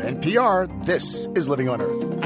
[0.00, 2.20] NPR, this is Living on Earth.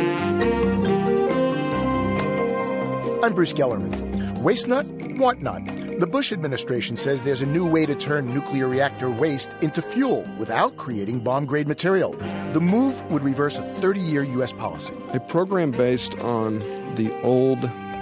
[3.24, 4.42] I'm Bruce Gellerman.
[4.42, 4.86] Waste nut,
[5.16, 5.64] what nut?
[5.98, 10.26] The Bush administration says there's a new way to turn nuclear reactor waste into fuel
[10.38, 12.12] without creating bomb grade material.
[12.52, 14.52] The move would reverse a 30 year U.S.
[14.52, 14.94] policy.
[15.12, 16.58] A program based on
[16.96, 17.60] the old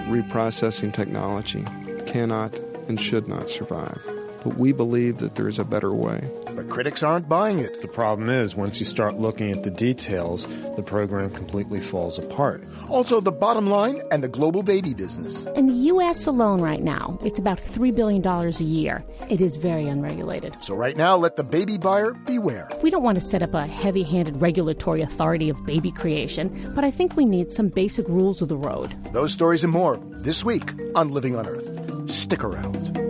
[0.08, 1.64] reprocessing technology
[2.06, 2.58] cannot
[2.88, 4.00] and should not survive.
[4.42, 6.28] But we believe that there is a better way.
[6.54, 7.80] But critics aren't buying it.
[7.80, 12.62] The problem is, once you start looking at the details, the program completely falls apart.
[12.88, 15.46] Also, the bottom line and the global baby business.
[15.56, 16.26] In the U.S.
[16.26, 19.02] alone, right now, it's about $3 billion a year.
[19.30, 20.56] It is very unregulated.
[20.60, 22.68] So, right now, let the baby buyer beware.
[22.82, 26.84] We don't want to set up a heavy handed regulatory authority of baby creation, but
[26.84, 28.94] I think we need some basic rules of the road.
[29.12, 32.10] Those stories and more this week on Living on Earth.
[32.10, 33.01] Stick around.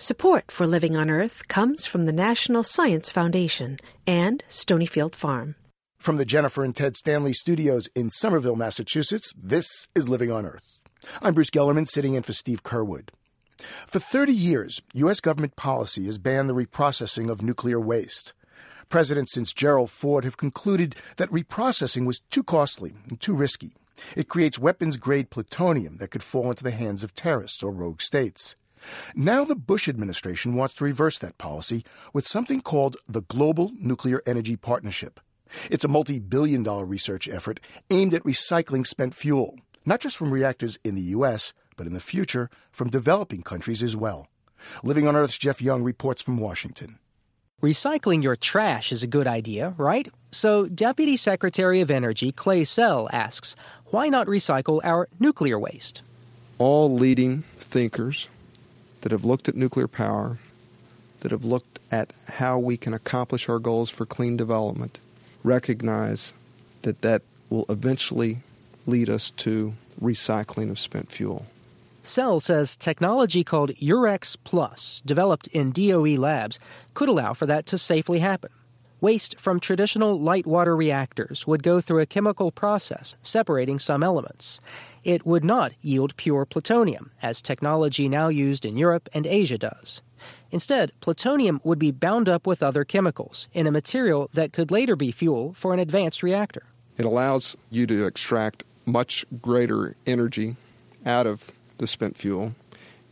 [0.00, 5.56] Support for Living on Earth comes from the National Science Foundation and Stonyfield Farm.
[5.98, 10.84] From the Jennifer and Ted Stanley studios in Somerville, Massachusetts, this is Living on Earth.
[11.20, 13.08] I'm Bruce Gellerman, sitting in for Steve Curwood.
[13.88, 15.20] For 30 years, U.S.
[15.20, 18.34] government policy has banned the reprocessing of nuclear waste.
[18.88, 23.72] Presidents since Gerald Ford have concluded that reprocessing was too costly and too risky.
[24.16, 28.00] It creates weapons grade plutonium that could fall into the hands of terrorists or rogue
[28.00, 28.54] states.
[29.14, 34.22] Now the Bush administration wants to reverse that policy with something called the Global Nuclear
[34.26, 35.20] Energy Partnership.
[35.70, 40.30] It's a multi billion dollar research effort aimed at recycling spent fuel, not just from
[40.30, 44.28] reactors in the U.S., but in the future from developing countries as well.
[44.82, 46.98] Living on Earth's Jeff Young reports from Washington.
[47.62, 50.08] Recycling your trash is a good idea, right?
[50.30, 56.02] So, Deputy Secretary of Energy Clay Sell asks, why not recycle our nuclear waste?
[56.58, 58.28] All leading thinkers
[59.02, 60.38] that have looked at nuclear power,
[61.20, 65.00] that have looked at how we can accomplish our goals for clean development,
[65.42, 66.32] recognize
[66.82, 68.38] that that will eventually
[68.86, 71.46] lead us to recycling of spent fuel.
[72.02, 76.58] Sell says technology called Urex Plus, developed in DOE labs,
[76.94, 78.50] could allow for that to safely happen.
[79.00, 84.58] Waste from traditional light water reactors would go through a chemical process separating some elements.
[85.04, 90.02] It would not yield pure plutonium, as technology now used in Europe and Asia does.
[90.50, 94.96] Instead, plutonium would be bound up with other chemicals in a material that could later
[94.96, 96.64] be fuel for an advanced reactor.
[96.96, 100.56] It allows you to extract much greater energy
[101.06, 102.52] out of the spent fuel,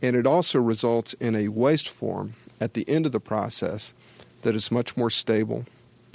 [0.01, 3.93] and it also results in a waste form at the end of the process
[4.41, 5.65] that is much more stable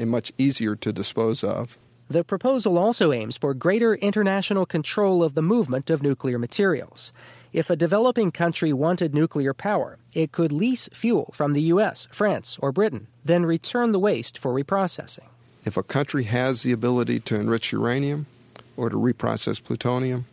[0.02, 1.78] and much easier to dispose of.
[2.08, 7.10] The proposal also aims for greater international control of the movement of nuclear materials.
[7.54, 12.58] If a developing country wanted nuclear power, it could lease fuel from the U.S., France,
[12.60, 15.24] or Britain, then return the waste for reprocessing.
[15.64, 18.26] If a country has the ability to enrich uranium
[18.76, 20.26] or to reprocess plutonium,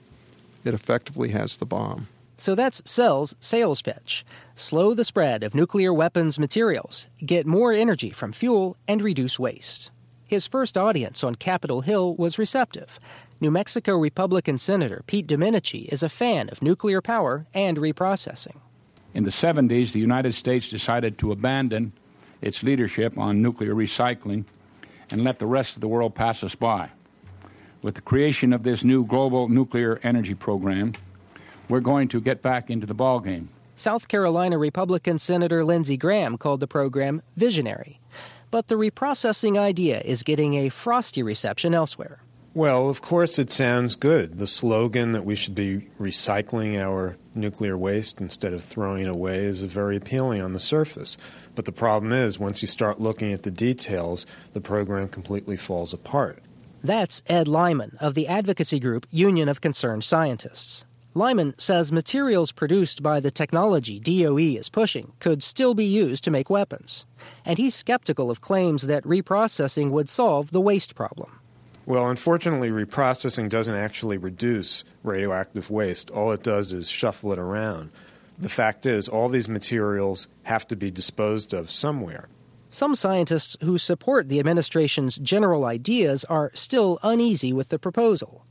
[0.65, 2.07] it effectively has the bomb.
[2.39, 4.25] So that's Sell's sales pitch.
[4.55, 9.91] Slow the spread of nuclear weapons materials, get more energy from fuel, and reduce waste.
[10.25, 12.97] His first audience on Capitol Hill was receptive.
[13.41, 18.55] New Mexico Republican Senator Pete Domenici is a fan of nuclear power and reprocessing.
[19.13, 21.91] In the 70s, the United States decided to abandon
[22.41, 24.45] its leadership on nuclear recycling
[25.09, 26.89] and let the rest of the world pass us by.
[27.81, 30.93] With the creation of this new global nuclear energy program,
[31.69, 33.47] we're going to get back into the ballgame.
[33.75, 38.01] South Carolina Republican Senator Lindsey Graham called the program visionary.
[38.51, 42.21] But the reprocessing idea is getting a frosty reception elsewhere.
[42.55, 44.39] Well, of course, it sounds good.
[44.39, 49.45] The slogan that we should be recycling our nuclear waste instead of throwing it away
[49.45, 51.15] is very appealing on the surface.
[51.53, 55.93] But the problem is, once you start looking at the details, the program completely falls
[55.93, 56.41] apart.
[56.83, 60.85] That's Ed Lyman of the advocacy group Union of Concerned Scientists.
[61.15, 66.31] Lyman says materials produced by the technology DOE is pushing could still be used to
[66.31, 67.05] make weapons.
[67.43, 71.39] And he's skeptical of claims that reprocessing would solve the waste problem.
[71.87, 76.11] Well, unfortunately, reprocessing doesn't actually reduce radioactive waste.
[76.11, 77.89] All it does is shuffle it around.
[78.37, 82.29] The fact is, all these materials have to be disposed of somewhere.
[82.69, 88.45] Some scientists who support the administration's general ideas are still uneasy with the proposal.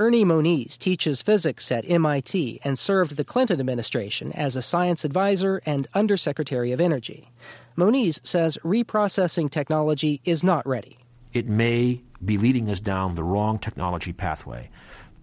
[0.00, 5.60] Ernie Moniz teaches physics at MIT and served the Clinton administration as a science advisor
[5.66, 7.28] and undersecretary of energy.
[7.76, 10.96] Moniz says reprocessing technology is not ready.
[11.34, 14.70] It may be leading us down the wrong technology pathway.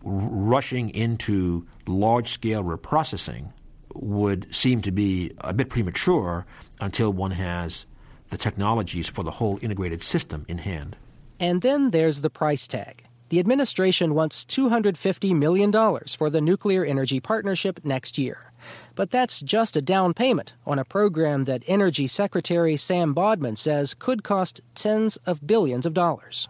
[0.06, 3.54] R- rushing into large scale reprocessing
[3.96, 6.46] would seem to be a bit premature
[6.80, 7.88] until one has
[8.30, 10.96] the technologies for the whole integrated system in hand.
[11.40, 13.08] And then there's the price tag.
[13.30, 15.72] The administration wants $250 million
[16.08, 18.54] for the Nuclear Energy Partnership next year.
[18.96, 23.94] But that's just a down payment on a program that Energy Secretary Sam Bodman says
[23.94, 26.48] could cost tens of billions of dollars.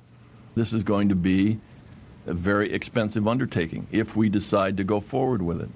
[0.54, 1.60] This is going to be
[2.28, 5.70] a very expensive undertaking if we decide to go forward with it.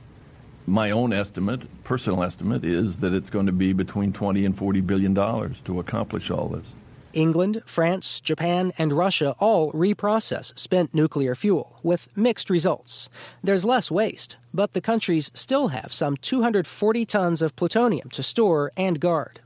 [0.67, 4.81] My own estimate, personal estimate, is that it's going to be between 20 and 40
[4.81, 6.67] billion dollars to accomplish all this.
[7.13, 13.09] England, France, Japan, and Russia all reprocess spent nuclear fuel, with mixed results.
[13.43, 18.71] There's less waste, but the countries still have some 240 tons of plutonium to store
[18.75, 19.39] and guard.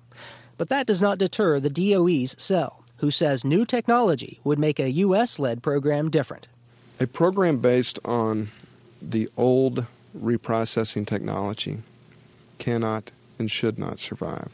[0.57, 4.91] But that does not deter the DOE's Sell, who says new technology would make a
[4.91, 5.39] U.S.
[5.39, 6.47] led program different.
[6.99, 8.49] A program based on
[9.01, 9.85] the old
[10.17, 11.79] reprocessing technology
[12.57, 14.51] cannot and should not survive.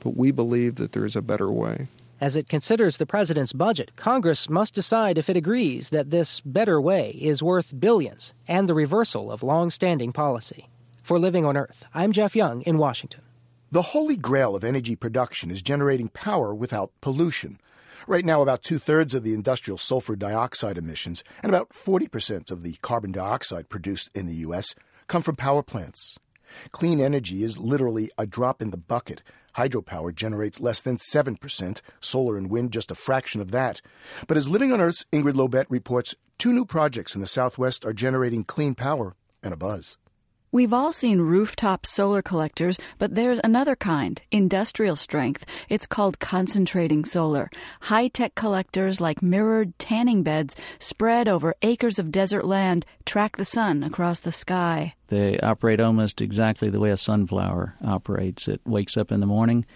[0.00, 1.86] But we believe that there is a better way.
[2.18, 6.80] As it considers the president's budget, Congress must decide if it agrees that this better
[6.80, 10.68] way is worth billions and the reversal of long standing policy.
[11.02, 13.20] For Living on Earth, I'm Jeff Young in Washington.
[13.70, 17.60] The holy grail of energy production is generating power without pollution.
[18.06, 22.62] Right now, about two thirds of the industrial sulfur dioxide emissions and about 40% of
[22.62, 24.74] the carbon dioxide produced in the U.S.
[25.06, 26.18] come from power plants.
[26.70, 29.22] Clean energy is literally a drop in the bucket.
[29.56, 33.80] Hydropower generates less than 7%, solar and wind just a fraction of that.
[34.26, 37.92] But as Living on Earth's Ingrid Lobet reports, two new projects in the Southwest are
[37.92, 39.96] generating clean power and a buzz.
[40.56, 45.44] We've all seen rooftop solar collectors, but there's another kind, industrial strength.
[45.68, 47.50] It's called concentrating solar.
[47.82, 53.44] High tech collectors like mirrored tanning beds spread over acres of desert land track the
[53.44, 54.94] sun across the sky.
[55.08, 58.48] They operate almost exactly the way a sunflower operates.
[58.48, 59.66] It wakes up in the morning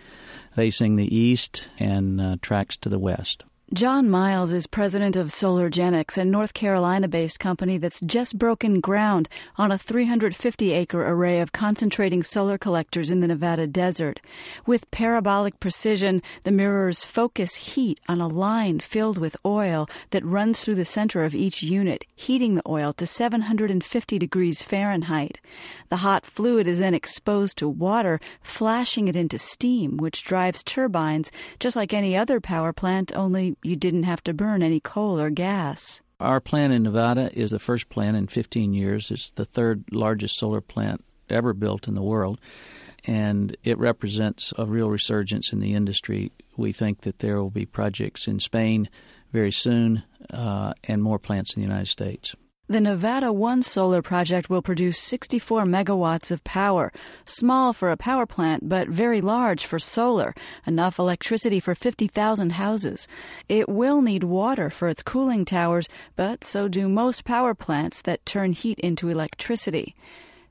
[0.57, 3.45] facing the east and uh, tracks to the west.
[3.73, 9.29] John Miles is president of Solargenix, a North Carolina based company that's just broken ground
[9.59, 14.19] on a 350 acre array of concentrating solar collectors in the Nevada desert.
[14.67, 20.65] With parabolic precision, the mirrors focus heat on a line filled with oil that runs
[20.65, 25.39] through the center of each unit, heating the oil to 750 degrees Fahrenheit.
[25.91, 31.31] The hot fluid is then exposed to water, flashing it into steam, which drives turbines,
[31.61, 35.31] just like any other power plant, only you didn't have to burn any coal or
[35.31, 36.01] gas.
[36.19, 39.11] Our plant in Nevada is the first plant in 15 years.
[39.11, 42.41] It's the third largest solar plant ever built in the world,
[43.07, 46.33] and it represents a real resurgence in the industry.
[46.57, 48.89] We think that there will be projects in Spain
[49.33, 52.35] very soon uh, and more plants in the United States.
[52.71, 56.93] The Nevada One solar project will produce 64 megawatts of power,
[57.25, 63.09] small for a power plant, but very large for solar, enough electricity for 50,000 houses.
[63.49, 68.25] It will need water for its cooling towers, but so do most power plants that
[68.25, 69.97] turn heat into electricity.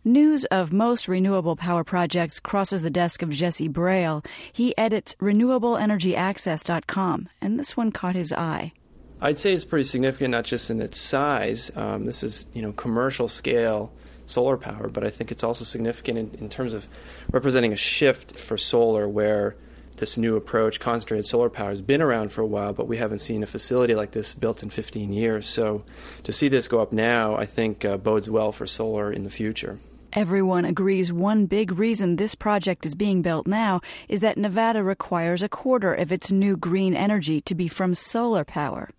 [0.04, 4.26] News of most renewable power projects crosses the desk of Jesse Broehl.
[4.52, 8.74] He edits renewableenergyaccess.com, and this one caught his eye.
[9.22, 11.72] I'd say it's pretty significant, not just in its size.
[11.76, 13.92] Um, this is you know commercial scale
[14.26, 16.88] solar power, but I think it's also significant in, in, terms of
[17.32, 19.56] representing a shift for solar where
[19.98, 23.20] this new approach, concentrated solar power, has been around for a while, but we haven't
[23.20, 25.48] seen a facility like this built in 15 years.
[25.48, 25.84] So
[26.24, 29.30] to see this go up now, I think uh, bodes well for solar in the
[29.30, 29.80] future.
[30.14, 35.44] Everyone agrees one big reason this project is being built now is that Nevada requires
[35.44, 38.90] a quarter of its new green energy to be from solar power.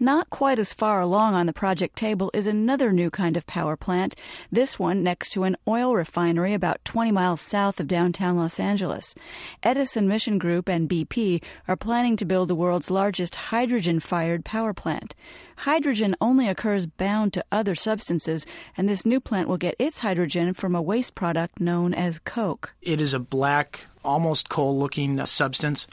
[0.00, 3.76] Not quite as far along on the project table is another new kind of power
[3.76, 4.14] plant,
[4.50, 9.14] this one next to an oil refinery about 20 miles south of downtown Los Angeles.
[9.62, 14.72] Edison Mission Group and BP are planning to build the world's largest hydrogen fired power
[14.72, 15.14] plant.
[15.58, 18.46] Hydrogen only occurs bound to other substances,
[18.76, 22.74] and this new plant will get its hydrogen from a waste product known as coke.
[22.80, 25.88] It is a black, almost coal looking substance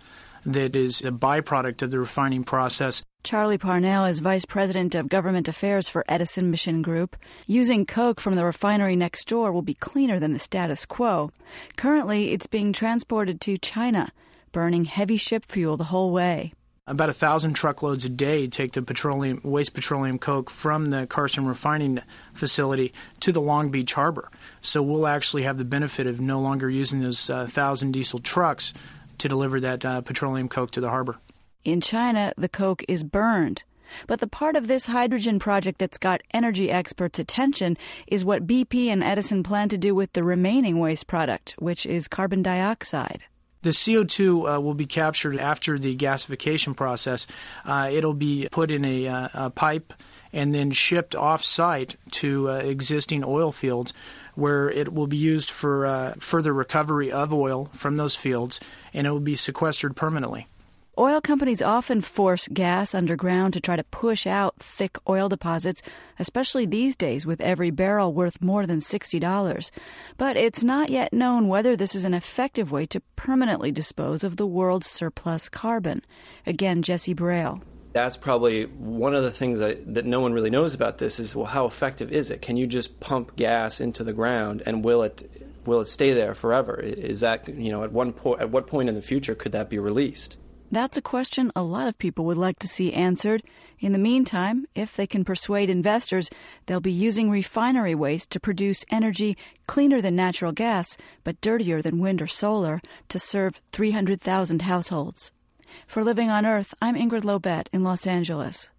[0.45, 3.03] that is a byproduct of the refining process.
[3.25, 7.15] Charlie Parnell is Vice President of Government Affairs for Edison Mission Group.
[7.47, 11.31] Using coke from the refinery next door will be cleaner than the status quo.
[11.75, 14.11] Currently, it's being transported to China,
[14.51, 16.53] burning heavy ship fuel the whole way.
[16.85, 21.47] About a thousand truckloads a day take the petroleum waste petroleum coke from the Carson
[21.47, 22.01] refining
[22.35, 24.29] facility to the Long Beach harbor.
[24.61, 28.71] So we'll actually have the benefit of no longer using those uh, thousand diesel trucks
[29.17, 31.17] to deliver that uh, petroleum coke to the harbor.
[31.65, 33.63] In China, the coke is burned.
[34.05, 38.87] But the part of this hydrogen project that's got energy experts' attention is what BP
[38.87, 43.23] and Edison plan to do with the remaining waste product, which is carbon dioxide.
[43.63, 47.25] The CO2 uh, will be captured after the gasification process.
[47.65, 49.91] Uh, it'll be put in a, uh, a, pipe
[50.31, 53.91] and then shipped off site to uh, existing oil fields
[54.35, 58.59] where it will be used for uh, further recovery of oil from those fields
[58.93, 60.45] and it will be sequestered permanently.
[60.97, 65.81] Oil companies often force gas underground to try to push out thick oil deposits,
[66.19, 69.71] especially these days with every barrel worth more than $60.
[70.17, 74.37] But it's not yet known whether this is an effective way to permanently dispose of
[74.37, 75.99] the world's surplus carbon.
[76.45, 77.61] Again, Jesse Broehl.
[77.91, 81.35] That's probably one of the things that, that no one really knows about this is
[81.35, 82.41] well, how effective is it?
[82.41, 85.29] Can you just pump gas into the ground and will it
[85.65, 86.75] will it stay there forever?
[86.75, 89.69] Is that you know at one point at what point in the future could that
[89.69, 90.37] be released?
[90.71, 93.43] That's a question a lot of people would like to see answered.
[93.79, 96.29] In the meantime, if they can persuade investors,
[96.65, 101.99] they'll be using refinery waste to produce energy cleaner than natural gas, but dirtier than
[101.99, 105.31] wind or solar, to serve 300,000 households.
[105.87, 108.69] For Living on Earth, I'm Ingrid Lobet in Los Angeles.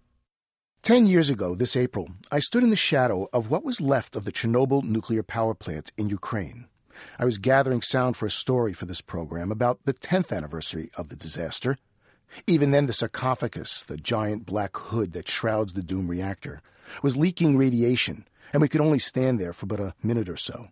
[0.81, 4.23] Ten years ago, this April, I stood in the shadow of what was left of
[4.23, 6.67] the Chernobyl nuclear power plant in Ukraine.
[7.19, 11.09] I was gathering sound for a story for this program about the 10th anniversary of
[11.09, 11.77] the disaster.
[12.45, 16.61] Even then, the sarcophagus, the giant black hood that shrouds the doomed reactor,
[17.01, 20.69] was leaking radiation, and we could only stand there for but a minute or so.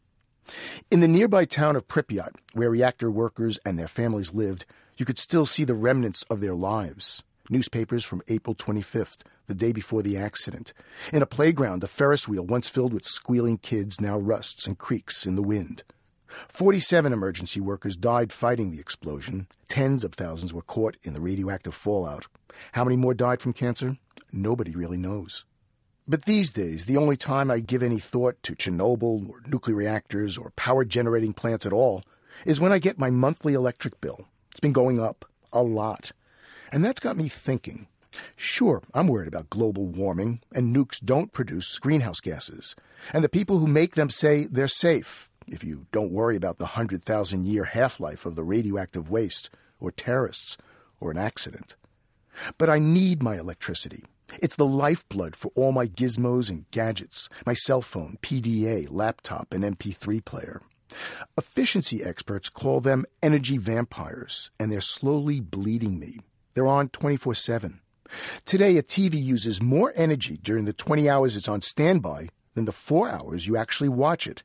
[0.91, 4.65] In the nearby town of Pripyat, where reactor workers and their families lived,
[4.97, 7.23] you could still see the remnants of their lives.
[7.49, 10.73] Newspapers from April 25th, the day before the accident.
[11.13, 15.25] In a playground, a Ferris wheel once filled with squealing kids now rusts and creaks
[15.25, 15.83] in the wind.
[16.27, 19.47] 47 emergency workers died fighting the explosion.
[19.67, 22.27] Tens of thousands were caught in the radioactive fallout.
[22.73, 23.97] How many more died from cancer?
[24.31, 25.45] Nobody really knows.
[26.07, 30.37] But these days, the only time I give any thought to Chernobyl or nuclear reactors
[30.37, 32.03] or power generating plants at all
[32.45, 34.27] is when I get my monthly electric bill.
[34.51, 36.11] It's been going up a lot.
[36.71, 37.87] And that's got me thinking.
[38.35, 42.75] Sure, I'm worried about global warming, and nukes don't produce greenhouse gases.
[43.13, 46.65] And the people who make them say they're safe if you don't worry about the
[46.65, 49.49] 100,000 year half life of the radioactive waste,
[49.79, 50.57] or terrorists,
[50.99, 51.75] or an accident.
[52.57, 54.03] But I need my electricity.
[54.41, 59.63] It's the lifeblood for all my gizmos and gadgets my cell phone, PDA, laptop, and
[59.63, 60.61] MP3 player.
[61.37, 66.19] Efficiency experts call them energy vampires, and they're slowly bleeding me.
[66.53, 67.79] They're on 24 7.
[68.45, 72.71] Today, a TV uses more energy during the 20 hours it's on standby than the
[72.71, 74.43] four hours you actually watch it.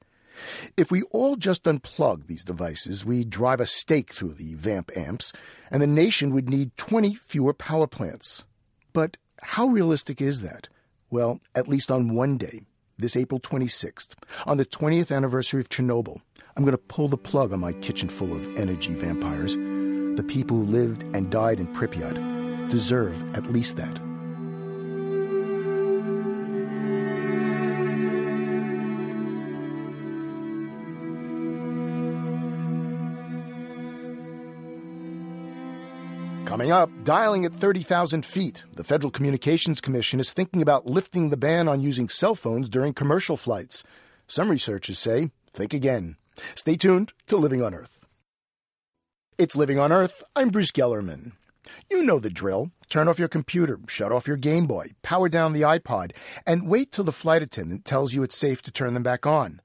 [0.76, 5.32] If we all just unplug these devices, we'd drive a stake through the vamp amps,
[5.70, 8.44] and the nation would need 20 fewer power plants.
[8.92, 10.68] But how realistic is that?
[11.10, 12.62] Well, at least on one day,
[12.98, 14.14] this April 26th,
[14.46, 16.20] on the 20th anniversary of Chernobyl,
[16.56, 19.54] I'm going to pull the plug on my kitchen full of energy vampires.
[19.54, 24.09] The people who lived and died in Pripyat deserve at least that.
[36.60, 41.38] Coming up, dialing at 30,000 feet, the Federal Communications Commission is thinking about lifting the
[41.38, 43.82] ban on using cell phones during commercial flights.
[44.26, 46.16] Some researchers say, think again.
[46.54, 48.04] Stay tuned to Living on Earth.
[49.38, 50.22] It's Living on Earth.
[50.36, 51.32] I'm Bruce Gellerman.
[51.90, 52.72] You know the drill.
[52.90, 56.12] Turn off your computer, shut off your Game Boy, power down the iPod,
[56.46, 59.62] and wait till the flight attendant tells you it's safe to turn them back on.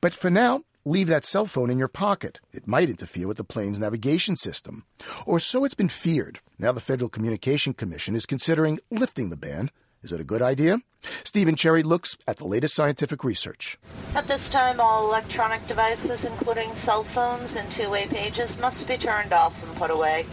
[0.00, 2.40] But for now, leave that cell phone in your pocket.
[2.52, 4.84] It might interfere with the plane's navigation system.
[5.26, 6.40] Or so it's been feared.
[6.58, 9.70] Now the Federal Communication Commission is considering lifting the ban.
[10.02, 10.80] Is it a good idea?
[11.02, 13.78] Stephen Cherry looks at the latest scientific research.
[14.14, 19.32] At this time, all electronic devices, including cell phones and two-way pages, must be turned
[19.32, 20.24] off and put away.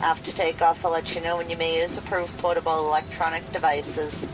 [0.00, 4.26] After takeoff, I'll let you know when you may use approved portable electronic devices.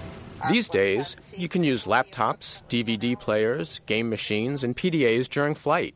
[0.51, 5.95] These days, you can use laptops, DVD players, game machines, and PDAs during flight.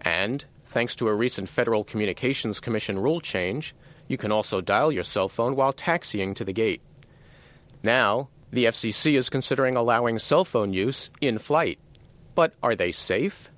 [0.00, 3.74] And, thanks to a recent Federal Communications Commission rule change,
[4.08, 6.82] you can also dial your cell phone while taxiing to the gate.
[7.82, 11.78] Now, the FCC is considering allowing cell phone use in flight.
[12.34, 13.50] But are they safe?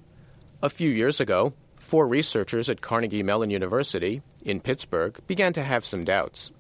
[0.63, 5.85] A few years ago, four researchers at Carnegie Mellon University in Pittsburgh began to have
[5.85, 6.53] some doubts.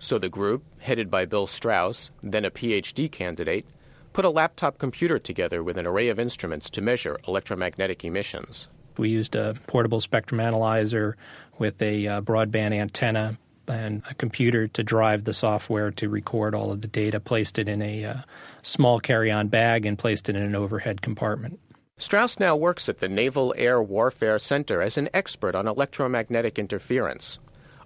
[0.00, 3.66] So the group, headed by Bill Strauss, then a PhD candidate,
[4.14, 8.70] put a laptop computer together with an array of instruments to measure electromagnetic emissions.
[8.96, 11.18] We used a portable spectrum analyzer
[11.58, 13.38] with a uh, broadband antenna
[13.68, 17.68] and a computer to drive the software to record all of the data, placed it
[17.68, 18.14] in a uh,
[18.62, 21.60] small carry on bag, and placed it in an overhead compartment.
[21.98, 27.38] Strauss now works at the Naval Air Warfare Center as an expert on electromagnetic interference.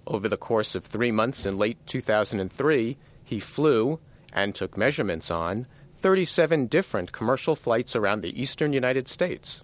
[0.07, 3.99] Over the course of three months in late 2003, he flew
[4.33, 5.65] and took measurements on
[5.97, 9.63] 37 different commercial flights around the eastern United States.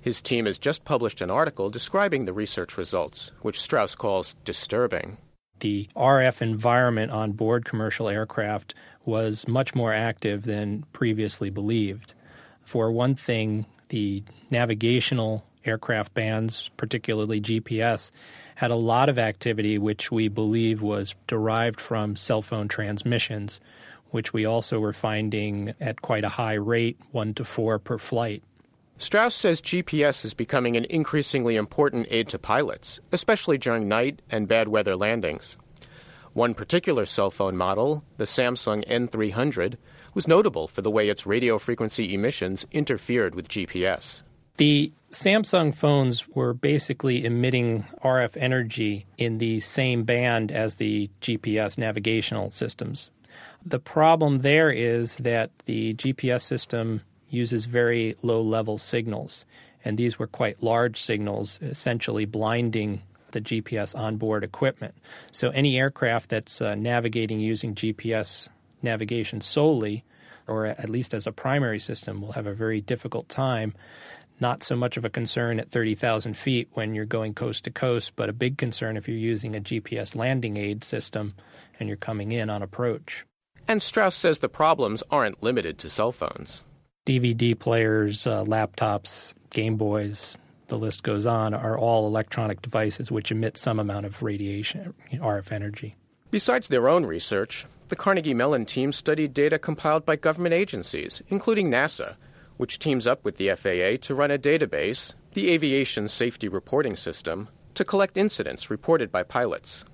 [0.00, 5.16] His team has just published an article describing the research results, which Strauss calls disturbing.
[5.60, 8.74] The RF environment on board commercial aircraft
[9.06, 12.12] was much more active than previously believed.
[12.62, 18.10] For one thing, the navigational aircraft bands, particularly GPS,
[18.54, 23.60] had a lot of activity which we believe was derived from cell phone transmissions,
[24.10, 28.42] which we also were finding at quite a high rate, one to four per flight.
[28.96, 34.46] Strauss says GPS is becoming an increasingly important aid to pilots, especially during night and
[34.46, 35.56] bad weather landings.
[36.32, 39.76] One particular cell phone model, the Samsung N300,
[40.14, 44.22] was notable for the way its radio frequency emissions interfered with GPS.
[44.56, 51.76] The Samsung phones were basically emitting RF energy in the same band as the GPS
[51.76, 53.10] navigational systems.
[53.64, 59.44] The problem there is that the GPS system uses very low level signals,
[59.84, 64.94] and these were quite large signals, essentially blinding the GPS onboard equipment.
[65.32, 68.48] So, any aircraft that's uh, navigating using GPS
[68.82, 70.04] navigation solely,
[70.46, 73.74] or at least as a primary system, will have a very difficult time
[74.40, 78.12] not so much of a concern at 30,000 feet when you're going coast to coast,
[78.16, 81.34] but a big concern if you're using a GPS landing aid system
[81.78, 83.24] and you're coming in on approach.
[83.66, 86.62] And Strauss says the problems aren't limited to cell phones.
[87.06, 90.36] DVD players, uh, laptops, Game Boys,
[90.68, 95.52] the list goes on, are all electronic devices which emit some amount of radiation, RF
[95.52, 95.96] energy.
[96.30, 101.70] Besides their own research, the Carnegie Mellon team studied data compiled by government agencies, including
[101.70, 102.16] NASA,
[102.56, 107.48] which teams up with the FAA to run a database, the Aviation Safety Reporting System,
[107.74, 109.84] to collect incidents reported by pilots.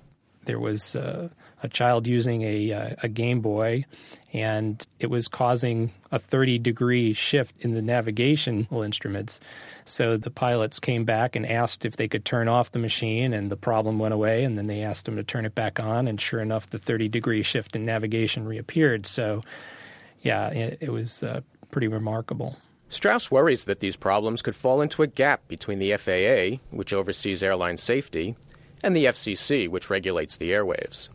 [0.45, 1.29] There was uh,
[1.63, 3.85] a child using a, uh, a Game Boy,
[4.33, 9.39] and it was causing a 30 degree shift in the navigational instruments.
[9.85, 13.51] So the pilots came back and asked if they could turn off the machine, and
[13.51, 14.43] the problem went away.
[14.43, 17.07] And then they asked them to turn it back on, and sure enough, the 30
[17.09, 19.05] degree shift in navigation reappeared.
[19.05, 19.43] So,
[20.21, 22.57] yeah, it, it was uh, pretty remarkable.
[22.89, 27.41] Strauss worries that these problems could fall into a gap between the FAA, which oversees
[27.41, 28.35] airline safety,
[28.83, 31.07] and the FCC, which regulates the airwaves.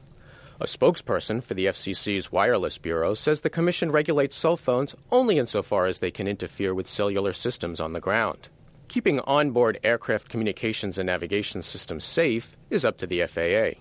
[0.59, 5.85] A spokesperson for the FCC's Wireless Bureau says the Commission regulates cell phones only insofar
[5.85, 8.49] as they can interfere with cellular systems on the ground.
[8.89, 13.79] Keeping onboard aircraft communications and navigation systems safe is up to the FAA.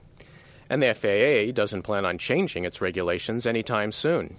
[0.70, 4.36] And the FAA doesn't plan on changing its regulations anytime soon.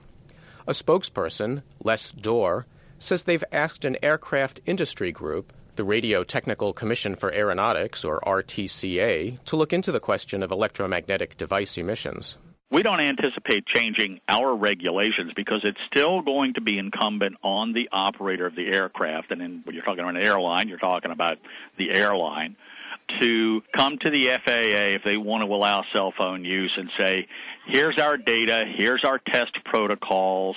[0.68, 2.66] A spokesperson, Les Dorr,
[2.98, 9.42] says they've asked an aircraft industry group, the Radio Technical Commission for Aeronautics, or RTCA,
[9.44, 12.37] to look into the question of electromagnetic device emissions.
[12.72, 17.88] We don't anticipate changing our regulations because it's still going to be incumbent on the
[17.92, 19.31] operator of the aircraft.
[19.31, 21.37] And in, when you're talking about an airline, you're talking about
[21.79, 22.57] the airline
[23.20, 27.29] to come to the FAA if they want to allow cell phone use and say,
[27.66, 30.57] here's our data, here's our test protocols,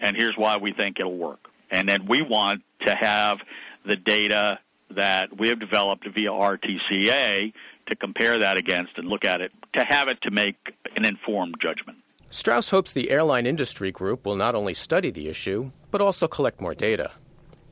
[0.00, 1.48] and here's why we think it'll work.
[1.70, 3.38] And then we want to have
[3.84, 4.58] the data
[4.96, 7.52] that we have developed via RTCA
[7.86, 10.56] to compare that against and look at it, to have it to make
[10.96, 11.98] an informed judgment.
[12.30, 16.60] Strauss hopes the airline industry group will not only study the issue, but also collect
[16.60, 17.12] more data.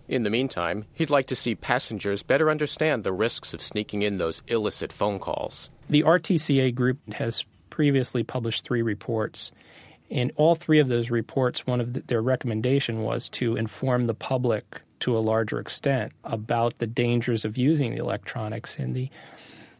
[0.08, 4.18] In the meantime, he'd like to see passengers better understand the risks of sneaking in
[4.18, 5.70] those illicit phone calls.
[5.88, 9.50] The RTCA group has previously published three reports.
[10.10, 14.14] In all three of those reports, one of the, their recommendation was to inform the
[14.14, 18.78] public to a larger extent about the dangers of using the electronics.
[18.78, 19.08] And the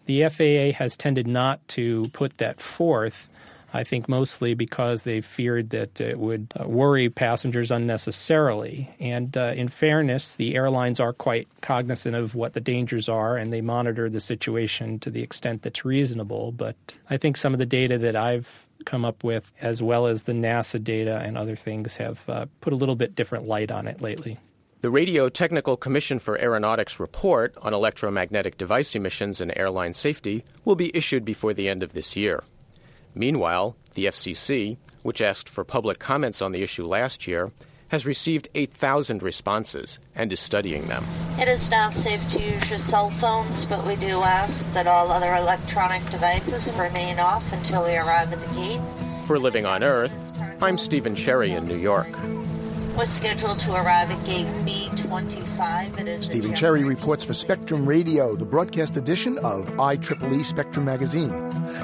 [0.07, 3.29] the FAA has tended not to put that forth.
[3.73, 8.91] I think mostly because they feared that it would uh, worry passengers unnecessarily.
[9.01, 13.53] And uh, in fairness, the airlines are quite cognizant of what the dangers are and
[13.53, 16.53] they monitor the situation to the extent that's reasonable.
[16.53, 16.77] But
[17.09, 20.33] I think some of the data that I've come up with, as well as the
[20.33, 24.01] NASA data and other things, have uh, put a little bit different light on it
[24.01, 24.39] lately.
[24.83, 30.75] The Radio Technical Commission for Aeronautics report on electromagnetic device emissions and airline safety will
[30.75, 32.43] be issued before the end of this year.
[33.15, 37.53] Meanwhile, the FCC, which asked for public comments on the issue last year,
[37.91, 41.05] has received 8,000 responses and is studying them.
[41.39, 45.13] It is now safe to use your cell phones, but we do ask that all
[45.13, 48.81] other electronic devices remain off until we arrive at the gate.
[49.27, 50.15] For Living on Earth,
[50.63, 52.09] I'm Stephen Cherry in New York.
[52.97, 55.99] We're scheduled to arrive at gate B25.
[55.99, 61.31] It is Stephen Cherry reports for Spectrum Radio, the broadcast edition of IEEE Spectrum Magazine.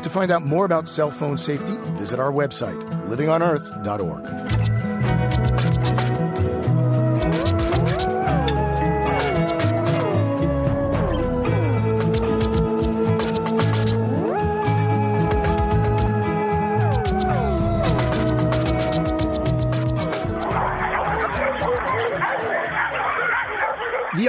[0.03, 4.78] To find out more about cell phone safety, visit our website, livingonearth.org.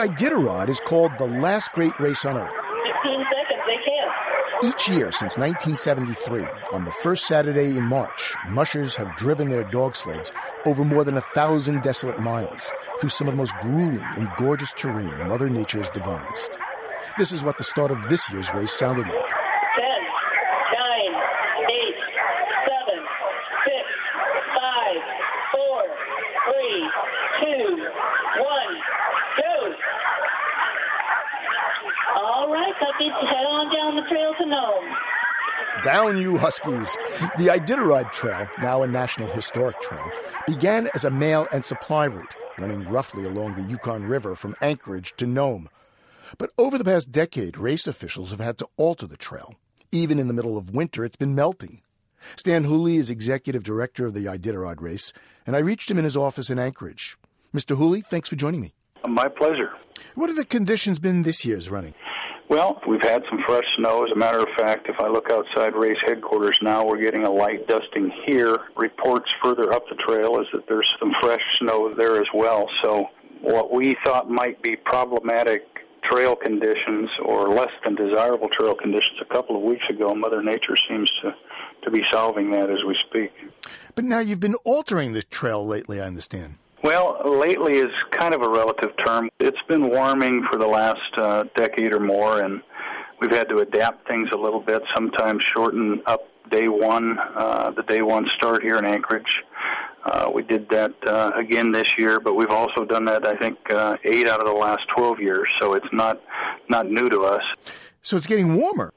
[0.07, 2.53] Iditarod is called the last great race on Earth.
[2.53, 4.69] 15 seconds, they can.
[4.71, 9.95] Each year since 1973, on the first Saturday in March, mushers have driven their dog
[9.95, 10.31] sleds
[10.65, 14.73] over more than a thousand desolate miles through some of the most grueling and gorgeous
[14.73, 16.57] terrain Mother Nature has devised.
[17.17, 19.15] This is what the start of this year's race sounded like.
[19.15, 19.25] 10, 9,
[21.67, 21.95] 8,
[22.67, 23.03] 7,
[23.65, 23.75] 6,
[24.55, 24.95] 5,
[25.51, 25.83] 4,
[26.47, 26.89] 3,
[27.41, 27.87] 2,
[28.39, 28.81] 1,
[29.39, 29.73] go!
[32.19, 34.87] All right, puppies, head on down the trail to Nome.
[35.83, 36.97] Down, you Huskies!
[37.37, 40.11] The Iditarod Trail, now a National Historic Trail,
[40.47, 45.13] began as a mail and supply route running roughly along the Yukon River from Anchorage
[45.17, 45.69] to Nome.
[46.37, 49.55] But over the past decade, race officials have had to alter the trail.
[49.91, 51.81] Even in the middle of winter, it's been melting.
[52.35, 55.13] Stan Hooley is executive director of the Iditarod race,
[55.47, 57.17] and I reached him in his office in Anchorage.
[57.55, 57.77] Mr.
[57.77, 58.73] Hooley, thanks for joining me.
[59.07, 59.71] My pleasure.
[60.15, 61.95] What have the conditions been this year's running?
[62.49, 64.03] Well, we've had some fresh snow.
[64.03, 67.29] As a matter of fact, if I look outside race headquarters now, we're getting a
[67.29, 68.57] light dusting here.
[68.75, 72.67] Reports further up the trail is that there's some fresh snow there as well.
[72.81, 73.05] So,
[73.41, 75.63] what we thought might be problematic
[76.09, 80.75] trail conditions or less than desirable trail conditions a couple of weeks ago, Mother Nature
[80.89, 81.35] seems to,
[81.83, 83.31] to be solving that as we speak.
[83.93, 86.55] But now you've been altering the trail lately, I understand.
[86.83, 89.29] Well, lately is kind of a relative term.
[89.39, 92.61] It's been warming for the last uh, decade or more, and
[93.19, 97.83] we've had to adapt things a little bit, sometimes shorten up day one, uh, the
[97.83, 99.43] day one start here in Anchorage.
[100.05, 103.57] Uh, we did that uh, again this year, but we've also done that, I think,
[103.71, 106.21] uh, eight out of the last 12 years, so it's not,
[106.69, 107.43] not new to us.
[108.01, 108.93] So it's getting warmer.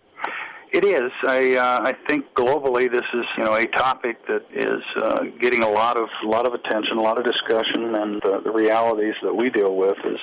[0.72, 1.12] It is.
[1.28, 5.62] I uh, I think globally this is you know a topic that is uh, getting
[5.62, 9.50] a lot of lot of attention, a lot of discussion, and the realities that we
[9.50, 10.18] deal with is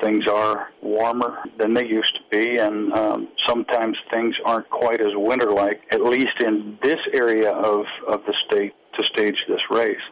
[0.00, 5.12] things are warmer than they used to be, and um, sometimes things aren't quite as
[5.14, 5.82] winter-like.
[5.92, 10.02] At least in this area of of the state to stage this race.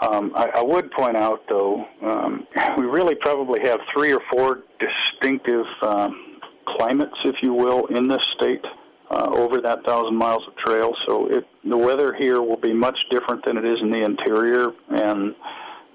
[0.00, 4.64] Um, I, I would point out, though, um, we really probably have three or four
[4.80, 8.64] distinctive um, climates, if you will, in this state
[9.10, 10.94] uh, over that thousand miles of trail.
[11.06, 14.72] So it, the weather here will be much different than it is in the interior,
[14.88, 15.34] and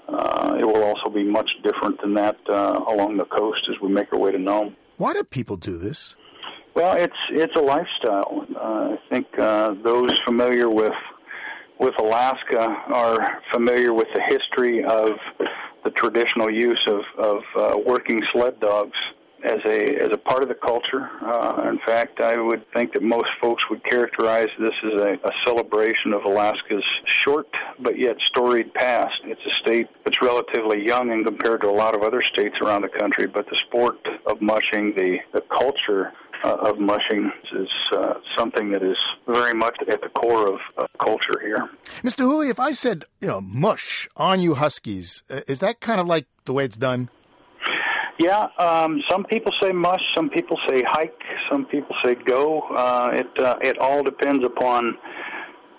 [0.08, 3.90] uh, it will also be much different than that uh, along the coast as we
[3.90, 4.76] make our way to Nome.
[4.98, 6.16] Why do people do this?
[6.74, 8.46] Well, it's it's a lifestyle.
[8.56, 10.94] Uh, I think uh, those familiar with
[11.80, 15.12] with Alaska are familiar with the history of
[15.84, 18.98] the traditional use of, of uh, working sled dogs
[19.44, 21.10] as a as a part of the culture.
[21.22, 25.32] Uh, in fact, I would think that most folks would characterize this as a, a
[25.46, 27.48] celebration of Alaska's short
[27.80, 29.16] but yet storied past.
[29.26, 32.82] It's a state that's relatively young in compared to a lot of other states around
[32.84, 36.12] the country, but the sport of mushing, the the culture
[36.44, 40.88] uh, of mushing is uh, something that is very much at the core of, of
[41.00, 41.70] culture here.
[42.02, 42.20] Mr.
[42.20, 46.08] Hooley, if I said, you know, mush on you Huskies, uh, is that kind of
[46.08, 47.10] like the way it's done?
[48.22, 52.62] Yeah, um, some people say mush, some people say hike, some people say go.
[52.62, 54.96] Uh, it uh, it all depends upon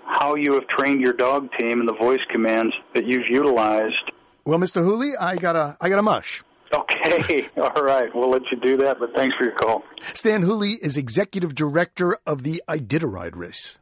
[0.07, 4.11] how you have trained your dog team and the voice commands that you've utilized.
[4.45, 4.83] Well, Mr.
[4.83, 6.43] Hooley, I got a I got a mush.
[6.73, 8.13] Okay, all right.
[8.13, 9.85] We'll let you do that, but thanks for your call.
[10.13, 13.79] Stan Hooley is executive director of the Iditarod race.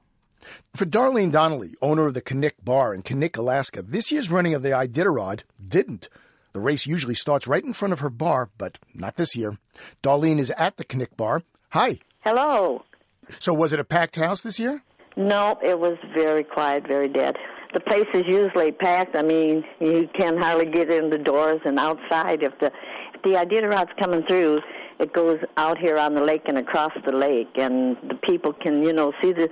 [0.75, 4.63] For Darlene Donnelly, owner of the Knik Bar in Knik, Alaska, this year's running of
[4.63, 6.11] the Iditarod didn't.
[6.53, 9.59] The race usually starts right in front of her bar, but not this year.
[10.03, 11.43] Darlene is at the Knik Bar.
[11.71, 11.99] Hi.
[12.21, 12.85] Hello.
[13.39, 14.83] So, was it a packed house this year?
[15.17, 17.37] No, it was very quiet, very dead.
[17.73, 19.15] The place is usually packed.
[19.15, 22.43] I mean, you can hardly get in the doors and outside.
[22.43, 22.73] If the
[23.15, 24.61] if the Iditarod's coming through,
[24.99, 28.83] it goes out here on the lake and across the lake, and the people can,
[28.83, 29.49] you know, see the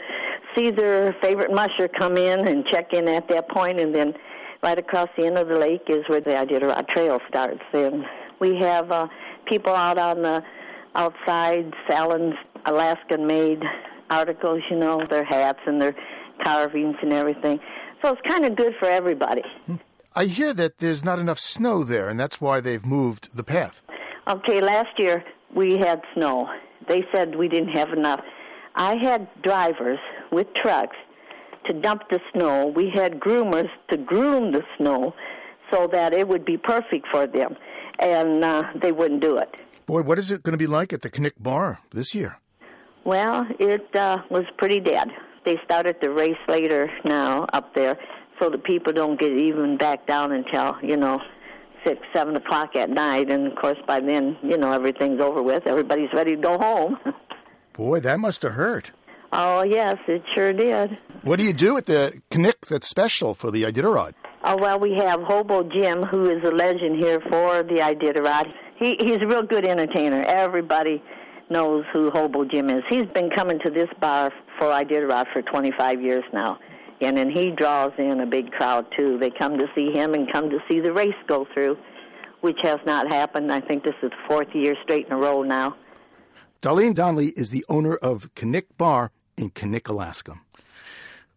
[0.57, 4.15] see their favorite musher come in and check in at that point, and then
[4.63, 7.63] right across the end of the lake is where the Iditarod Trail starts.
[7.73, 8.05] And
[8.41, 9.09] we have uh,
[9.47, 10.43] people out on the
[10.95, 12.35] outside selling
[12.67, 13.63] Alaskan-made
[14.11, 15.95] articles, you know, their hats and their
[16.43, 17.61] carvings and everything.
[18.03, 19.43] So it's kind of good for everybody.
[20.15, 23.83] I hear that there's not enough snow there, and that's why they've moved the path.
[24.29, 26.49] Okay, last year we had snow.
[26.89, 28.21] They said we didn't have enough.
[28.75, 29.99] I had drivers
[30.31, 30.97] with trucks
[31.69, 32.67] to dump the snow.
[32.67, 35.15] We had groomers to groom the snow
[35.73, 37.57] so that it would be perfect for them,
[37.99, 39.55] and uh, they wouldn't do it.
[39.87, 42.39] Boy, what is it going to be like at the Knik Bar this year?
[43.05, 45.09] Well, it uh, was pretty dead.
[45.45, 47.99] They started the race later now up there,
[48.39, 51.21] so that people don't get even back down until you know
[51.87, 53.31] six, seven o'clock at night.
[53.31, 55.67] And of course, by then, you know everything's over with.
[55.67, 56.99] Everybody's ready to go home.
[57.73, 58.91] Boy, that must have hurt.
[59.33, 60.99] Oh yes, it sure did.
[61.23, 64.15] What do you do at the Knik that's special for the Iditarod?
[64.45, 68.53] Oh well, we have Hobo Jim, who is a legend here for the Iditarod.
[68.77, 70.23] He he's a real good entertainer.
[70.23, 71.03] Everybody
[71.51, 72.83] knows who Hobo Jim is.
[72.89, 76.59] He's been coming to this bar for Iditarod for 25 years now,
[77.03, 79.19] and then he draws in a big crowd too.
[79.19, 81.77] They come to see him and come to see the race go through,
[82.41, 83.53] which has not happened.
[83.53, 85.77] I think this is the fourth year straight in a row now.
[86.63, 90.39] Darlene Donnelly is the owner of Knik Bar in Knik, Alaska.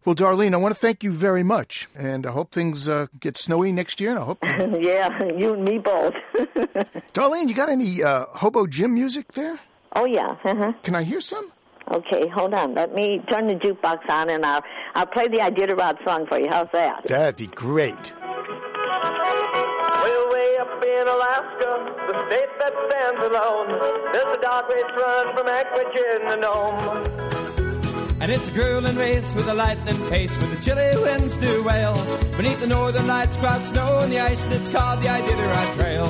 [0.04, 3.36] Well, Darlene, I want to thank you very much, and I hope things uh, get
[3.36, 4.10] snowy next year.
[4.10, 6.14] And I hope, yeah, you and me both.
[7.14, 9.60] Darlene, you got any uh, Hobo Jim music there?
[9.94, 10.36] Oh yeah.
[10.44, 10.72] Uh-huh.
[10.82, 11.52] Can I hear some?
[11.92, 12.74] Okay, hold on.
[12.74, 16.48] Let me turn the jukebox on, and I'll I'll play the Iditarod song for you.
[16.50, 17.06] How's that?
[17.06, 18.12] That'd be great.
[18.16, 18.32] Well,
[20.30, 23.68] way up in Alaska, the state that stands alone,
[24.12, 26.78] there's a dog race run from Anchorage in the Nome.
[28.22, 31.92] And it's a grueling race with a lightning pace, with the chilly winds do wail.
[32.36, 36.06] Beneath the northern lights, cross snow and the ice and it's called the Iditarod Trail.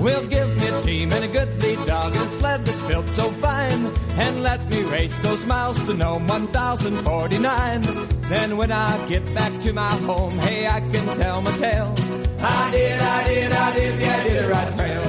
[0.00, 3.08] We'll give me a team and a good lead dog and a sled that's built
[3.08, 3.84] so fine.
[4.16, 7.80] And let me race those miles to Nome 1049.
[8.28, 11.92] Then when I get back to my home, hey, I can tell my tale.
[12.38, 15.04] I did, I did, I did the Iditarod Trail.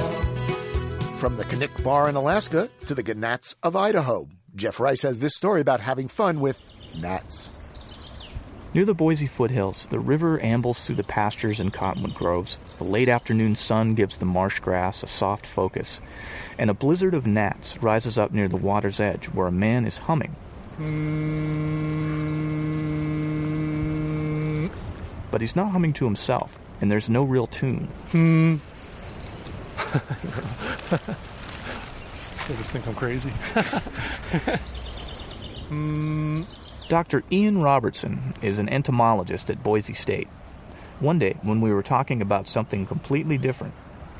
[1.18, 5.34] From the Knik Bar in Alaska to the Gnats of Idaho, Jeff Rice has this
[5.34, 7.50] story about having fun with gnats.
[8.74, 12.58] Near the Boise foothills, the river ambles through the pastures and cottonwood groves.
[12.76, 16.02] The late afternoon sun gives the marsh grass a soft focus,
[16.58, 19.98] and a blizzard of gnats rises up near the water's edge where a man is
[19.98, 20.36] humming.
[25.30, 27.88] But he's not humming to himself, and there's no real tune.
[32.52, 33.32] They just think I'm crazy.
[35.68, 36.42] Hmm.
[36.90, 37.24] Dr.
[37.32, 40.28] Ian Robertson is an entomologist at Boise State.
[41.00, 43.72] One day, when we were talking about something completely different,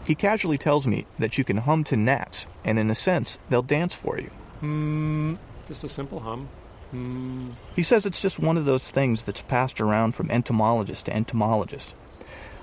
[0.06, 3.60] he casually tells me that you can hum to gnats, and in a sense, they'll
[3.60, 4.30] dance for you.
[4.60, 5.34] Hmm.
[5.68, 6.48] Just a simple hum.
[6.90, 7.50] Hmm.
[7.76, 11.94] He says it's just one of those things that's passed around from entomologist to entomologist.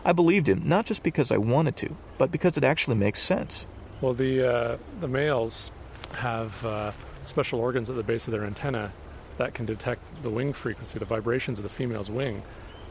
[0.04, 3.68] I believed him not just because I wanted to, but because it actually makes sense.
[4.02, 5.72] Well, the uh, the males
[6.14, 6.92] have uh,
[7.24, 8.92] special organs at the base of their antenna
[9.38, 12.44] that can detect the wing frequency, the vibrations of the female's wing,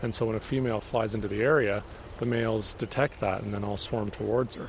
[0.02, 1.82] and so when a female flies into the area,
[2.18, 4.68] the males detect that and then all swarm towards her.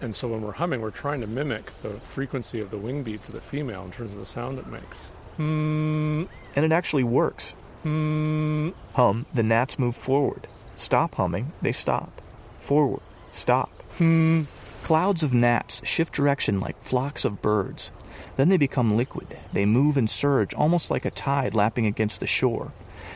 [0.00, 3.26] And so when we're humming, we're trying to mimic the frequency of the wing beats
[3.26, 5.06] of the female in terms of the sound it makes.
[5.36, 6.24] Hmm.
[6.54, 7.52] And it actually works.
[7.82, 8.70] Hmm.
[8.94, 10.46] Hum, the gnats move forward.
[10.76, 12.22] Stop humming, they stop.
[12.58, 13.70] Forward, stop.
[13.98, 14.42] Hmm.
[14.88, 17.92] Clouds of gnats shift direction like flocks of birds.
[18.38, 19.36] Then they become liquid.
[19.52, 22.72] They move and surge almost like a tide lapping against the shore,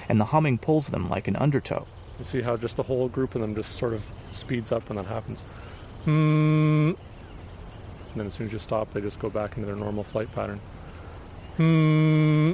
[0.07, 1.87] and the humming pulls them like an undertow.
[2.19, 4.97] You see how just the whole group of them just sort of speeds up when
[4.97, 5.45] that happens.
[6.05, 6.91] Hmm.
[6.91, 10.31] And then as soon as you stop, they just go back into their normal flight
[10.35, 10.61] pattern.
[11.57, 12.53] Hmm.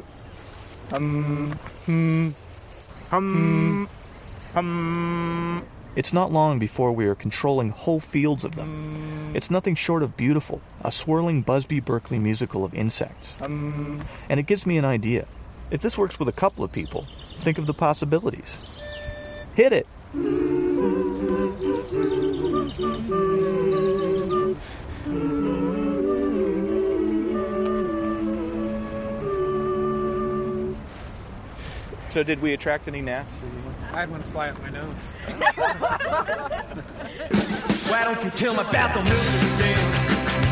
[4.53, 5.67] Hum.
[5.99, 9.33] It's not long before we are controlling whole fields of them.
[9.35, 13.37] It's nothing short of beautiful, a swirling Busby Berkeley musical of insects.
[13.41, 15.27] And it gives me an idea.
[15.73, 17.09] If this works with a couple of people,
[17.39, 18.59] think of the possibilities.
[19.57, 19.89] Hit it!
[32.19, 33.37] So, did we attract any gnats?
[33.93, 34.89] I had one fly up my nose.
[37.87, 40.11] Why don't you tell me about the mystery dance?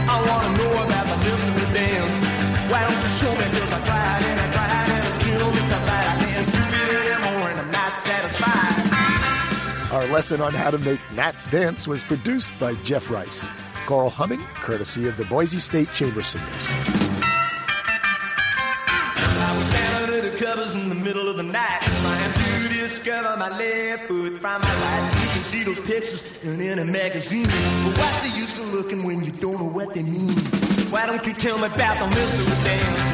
[0.08, 2.24] I wanna know about the mystery dance.
[2.70, 3.42] Why don't you show me?
[3.58, 6.06] Cause I tried and I tried and I still missed the light.
[6.06, 9.90] I can't do it anymore and I'm not satisfied.
[9.92, 13.42] Our lesson on how to make gnats dance was produced by Jeff Rice.
[13.86, 16.85] Choral humming, courtesy of the Boise State Chamber Singers.
[22.86, 25.10] Discover my left foot from my right.
[25.18, 27.50] You can see those pictures in a magazine.
[27.82, 30.38] But what's the use of looking when you don't know what they mean?
[30.94, 33.10] Why don't you tell me about the mystery dance?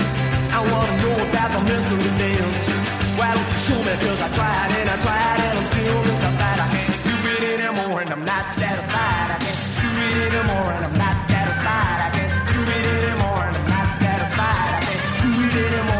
[0.53, 2.69] I wanna know about the mystery dance.
[3.17, 3.93] Why don't you show me?
[4.05, 6.59] Cause I tried and I tried and I'm still mystified.
[6.61, 9.29] I can't do it anymore and I'm not satisfied.
[9.33, 11.99] I can't do it anymore and I'm not satisfied.
[12.07, 14.69] I can't do it anymore and I'm not satisfied.
[14.69, 15.92] I can't do it anymore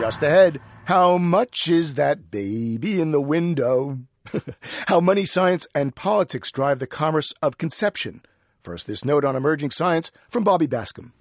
[0.00, 3.98] Just ahead, how much is that baby in the window?
[4.86, 8.22] how money, science, and politics drive the commerce of conception.
[8.58, 11.12] First, this note on emerging science from Bobby Bascom.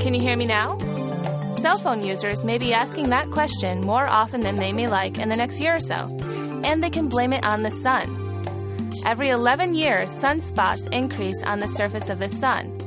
[0.00, 0.78] Can you hear me now?
[1.54, 5.30] Cell phone users may be asking that question more often than they may like in
[5.30, 6.16] the next year or so,
[6.62, 8.06] and they can blame it on the sun.
[9.04, 12.79] Every 11 years, sunspots increase on the surface of the sun,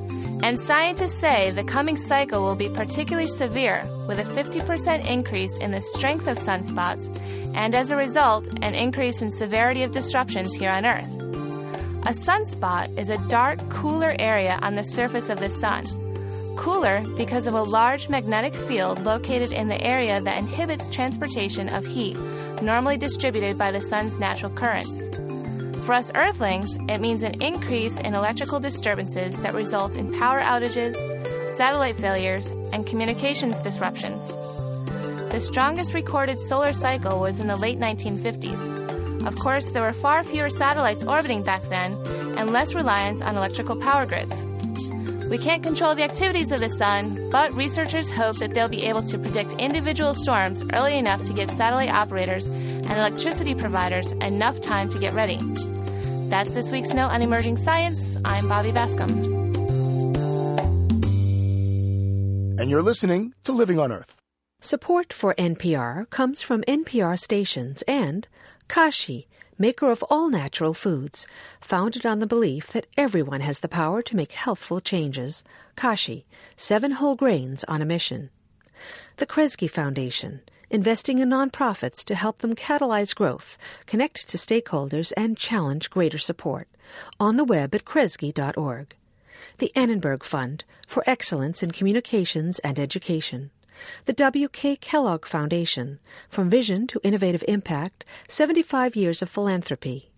[0.44, 5.72] and scientists say the coming cycle will be particularly severe, with a 50% increase in
[5.72, 7.08] the strength of sunspots,
[7.56, 11.08] and as a result, an increase in severity of disruptions here on Earth.
[12.06, 15.86] A sunspot is a dark, cooler area on the surface of the sun.
[16.58, 21.86] Cooler because of a large magnetic field located in the area that inhibits transportation of
[21.86, 22.18] heat,
[22.62, 25.08] normally distributed by the sun's natural currents.
[25.86, 30.96] For us Earthlings, it means an increase in electrical disturbances that result in power outages,
[31.58, 34.30] satellite failures, and communications disruptions.
[35.34, 39.28] The strongest recorded solar cycle was in the late 1950s.
[39.28, 41.94] Of course, there were far fewer satellites orbiting back then
[42.38, 44.46] and less reliance on electrical power grids.
[45.30, 49.04] We can't control the activities of the sun, but researchers hope that they'll be able
[49.04, 54.90] to predict individual storms early enough to give satellite operators and electricity providers enough time
[54.90, 55.40] to get ready.
[56.34, 58.18] That's this week's Note on Emerging Science.
[58.26, 59.12] I'm Bobby Bascom.
[62.60, 64.16] And you're listening to Living on Earth.
[64.60, 68.28] Support for NPR comes from NPR stations and
[68.68, 69.28] Kashi,
[69.60, 71.28] maker of all natural foods,
[71.62, 75.44] founded on the belief that everyone has the power to make healthful changes.
[75.76, 78.32] Kashi, seven whole grains on a mission.
[79.18, 80.42] The Kresge Foundation,
[80.74, 86.68] investing in nonprofits to help them catalyze growth, connect to stakeholders, and challenge greater support.
[87.20, 88.96] On the web at kresge.org.
[89.60, 93.52] The Annenberg Fund for Excellence in Communications and Education.
[94.06, 94.78] The W.K.
[94.78, 100.12] Kellogg Foundation, From Vision to Innovative Impact 75 Years of Philanthropy.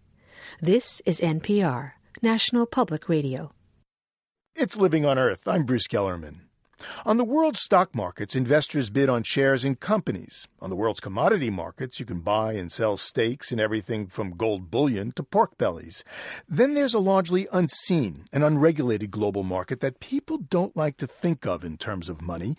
[0.61, 3.51] This is NPR, National Public Radio.
[4.55, 5.47] It's Living on Earth.
[5.49, 6.44] I'm Bruce Gellerman.
[7.05, 10.47] On the world's stock markets, investors bid on shares in companies.
[10.61, 14.69] On the world's commodity markets, you can buy and sell stakes in everything from gold
[14.69, 16.03] bullion to pork bellies.
[16.47, 21.45] Then there's a largely unseen and unregulated global market that people don't like to think
[21.45, 22.55] of in terms of money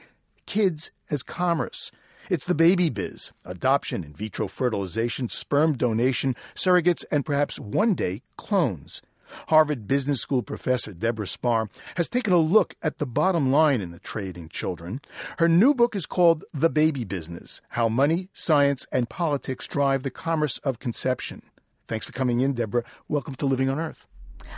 [0.46, 1.90] kids as commerce.
[2.30, 8.22] It's the baby biz adoption, in vitro fertilization, sperm donation, surrogates, and perhaps one day
[8.36, 9.02] clones.
[9.48, 13.90] Harvard Business School professor Deborah Spar has taken a look at the bottom line in
[13.90, 15.00] the trade in children.
[15.38, 20.10] Her new book is called The Baby Business How Money, Science, and Politics Drive the
[20.10, 21.42] Commerce of Conception.
[21.88, 22.84] Thanks for coming in, Deborah.
[23.08, 24.06] Welcome to Living on Earth.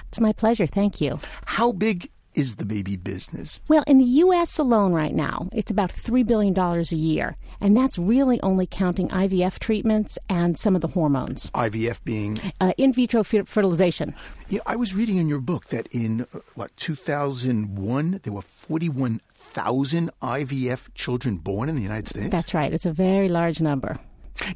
[0.09, 0.66] It's my pleasure.
[0.66, 1.18] Thank you.
[1.44, 3.61] How big is the baby business?
[3.68, 4.59] Well, in the U.S.
[4.59, 7.37] alone right now, it's about $3 billion a year.
[7.61, 11.51] And that's really only counting IVF treatments and some of the hormones.
[11.51, 12.38] IVF being?
[12.61, 14.14] Uh, in vitro fertilization.
[14.48, 20.11] Yeah, I was reading in your book that in, uh, what, 2001, there were 41,000
[20.22, 22.31] IVF children born in the United States?
[22.31, 22.72] That's right.
[22.72, 23.98] It's a very large number.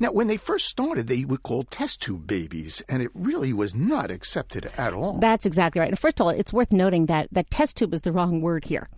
[0.00, 3.74] Now, when they first started, they were called test tube babies, and it really was
[3.74, 5.18] not accepted at all.
[5.18, 5.90] That's exactly right.
[5.90, 8.64] And first of all, it's worth noting that, that test tube is the wrong word
[8.64, 8.88] here.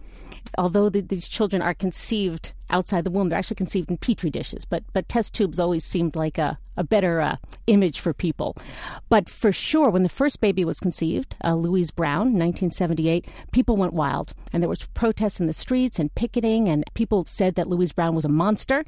[0.58, 4.64] Although the, these children are conceived outside the womb, they're actually conceived in petri dishes.
[4.64, 8.56] But but test tubes always seemed like a, a better uh, image for people.
[9.08, 13.94] But for sure, when the first baby was conceived, uh, Louise Brown, 1978, people went
[13.94, 17.92] wild, and there was protests in the streets and picketing, and people said that Louise
[17.92, 18.84] Brown was a monster.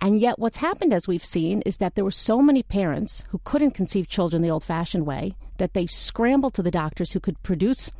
[0.00, 3.40] And yet, what's happened, as we've seen, is that there were so many parents who
[3.44, 7.42] couldn't conceive children the old fashioned way that they scrambled to the doctors who could
[7.42, 7.90] produce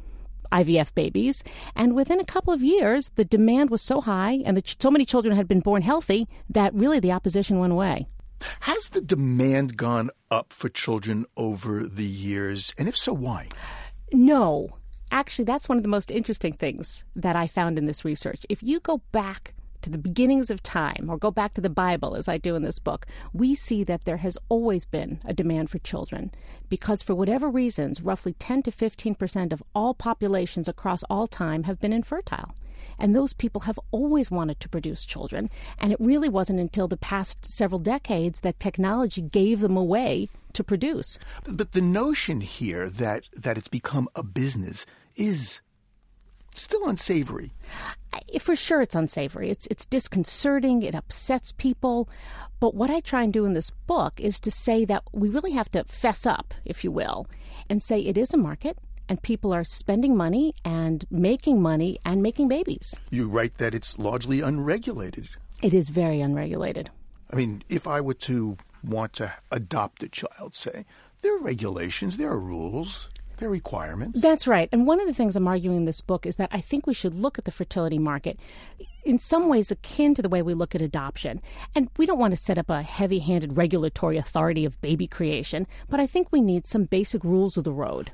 [0.52, 1.42] IVF babies.
[1.74, 5.04] And within a couple of years, the demand was so high and the, so many
[5.04, 8.06] children had been born healthy that really the opposition went away.
[8.60, 12.72] Has the demand gone up for children over the years?
[12.78, 13.48] And if so, why?
[14.12, 14.70] No.
[15.10, 18.44] Actually, that's one of the most interesting things that I found in this research.
[18.48, 19.54] If you go back
[19.88, 22.62] to the beginnings of time or go back to the Bible, as I do in
[22.62, 26.30] this book, we see that there has always been a demand for children
[26.68, 31.62] because, for whatever reasons, roughly 10 to 15 percent of all populations across all time
[31.62, 32.54] have been infertile.
[32.98, 35.48] And those people have always wanted to produce children.
[35.78, 40.28] And it really wasn't until the past several decades that technology gave them a way
[40.52, 41.18] to produce.
[41.46, 44.84] But the notion here that, that it's become a business
[45.16, 45.60] is
[46.54, 47.52] still unsavory.
[48.40, 49.50] For sure, it's unsavory.
[49.50, 50.82] It's it's disconcerting.
[50.82, 52.08] It upsets people.
[52.60, 55.52] But what I try and do in this book is to say that we really
[55.52, 57.28] have to fess up, if you will,
[57.70, 62.22] and say it is a market and people are spending money and making money and
[62.22, 62.94] making babies.
[63.10, 65.28] You write that it's largely unregulated.
[65.62, 66.90] It is very unregulated.
[67.30, 70.84] I mean, if I were to want to adopt a child, say,
[71.20, 73.08] there are regulations, there are rules.
[73.38, 74.20] There are requirements.
[74.20, 74.68] That's right.
[74.72, 76.94] And one of the things I'm arguing in this book is that I think we
[76.94, 78.38] should look at the fertility market
[79.04, 81.40] in some ways akin to the way we look at adoption.
[81.74, 85.66] And we don't want to set up a heavy handed regulatory authority of baby creation,
[85.88, 88.12] but I think we need some basic rules of the road.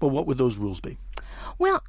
[0.00, 0.98] Well, what would those rules be?
[1.58, 1.82] Well,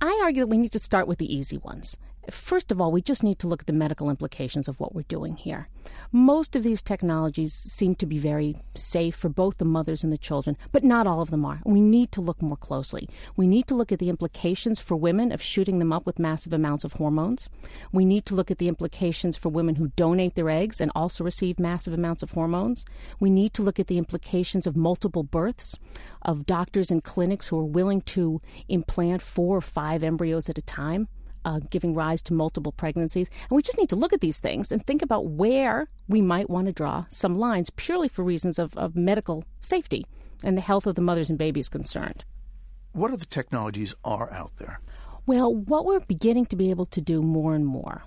[0.00, 1.96] I argue that we need to start with the easy ones.
[2.30, 5.02] First of all, we just need to look at the medical implications of what we're
[5.02, 5.68] doing here.
[6.10, 10.18] Most of these technologies seem to be very safe for both the mothers and the
[10.18, 11.60] children, but not all of them are.
[11.64, 13.08] We need to look more closely.
[13.36, 16.52] We need to look at the implications for women of shooting them up with massive
[16.52, 17.48] amounts of hormones.
[17.92, 21.22] We need to look at the implications for women who donate their eggs and also
[21.22, 22.84] receive massive amounts of hormones.
[23.20, 25.76] We need to look at the implications of multiple births,
[26.22, 30.62] of doctors and clinics who are willing to implant four or five embryos at a
[30.62, 31.08] time
[31.46, 33.30] uh, giving rise to multiple pregnancies.
[33.48, 36.50] And we just need to look at these things and think about where we might
[36.50, 40.04] want to draw some lines purely for reasons of, of medical safety
[40.44, 42.24] and the health of the mothers and babies concerned.
[42.92, 44.80] What other technologies are out there?
[45.24, 48.02] Well, what we're beginning to be able to do more and more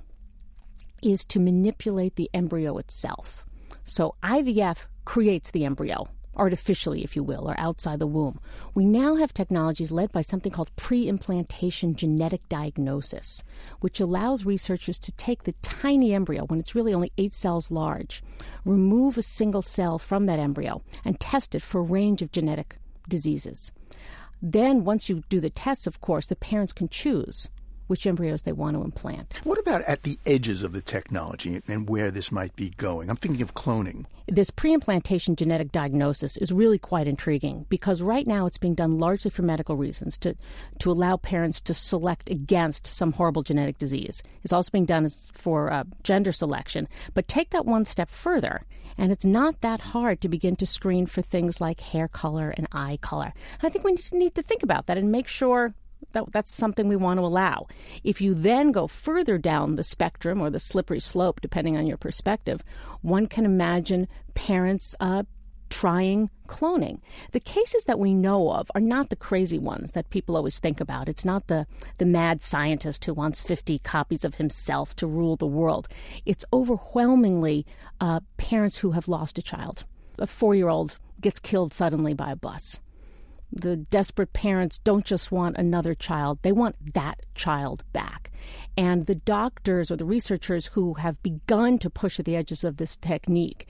[1.01, 3.45] is to manipulate the embryo itself.
[3.85, 6.07] So IVF creates the embryo
[6.39, 8.39] artificially, if you will, or outside the womb.
[8.73, 13.43] We now have technologies led by something called pre implantation genetic diagnosis,
[13.81, 18.23] which allows researchers to take the tiny embryo, when it's really only eight cells large,
[18.65, 22.77] remove a single cell from that embryo, and test it for a range of genetic
[23.07, 23.71] diseases.
[24.41, 27.49] Then, once you do the tests, of course, the parents can choose
[27.89, 29.41] which embryos they want to implant.
[29.43, 33.09] What about at the edges of the technology and where this might be going?
[33.09, 34.05] I'm thinking of cloning.
[34.27, 38.99] This pre implantation genetic diagnosis is really quite intriguing because right now it's being done
[38.99, 40.35] largely for medical reasons to,
[40.79, 44.21] to allow parents to select against some horrible genetic disease.
[44.43, 46.87] It's also being done for uh, gender selection.
[47.15, 48.61] But take that one step further,
[48.99, 52.67] and it's not that hard to begin to screen for things like hair color and
[52.71, 53.33] eye color.
[53.61, 55.73] And I think we need to think about that and make sure
[56.13, 57.67] that, that's something we want to allow.
[58.03, 61.97] If you then go further down the spectrum or the slippery slope, depending on your
[61.97, 62.63] perspective,
[63.01, 65.23] one can imagine parents uh,
[65.69, 66.99] trying cloning.
[67.31, 70.81] The cases that we know of are not the crazy ones that people always think
[70.81, 71.07] about.
[71.07, 71.67] It's not the,
[71.99, 75.87] the mad scientist who wants 50 copies of himself to rule the world.
[76.25, 77.65] It's overwhelmingly
[78.01, 79.85] uh, parents who have lost a child.
[80.17, 82.79] A four year old gets killed suddenly by a bus
[83.51, 88.31] the desperate parents don't just want another child, they want that child back.
[88.77, 92.77] And the doctors or the researchers who have begun to push at the edges of
[92.77, 93.67] this technique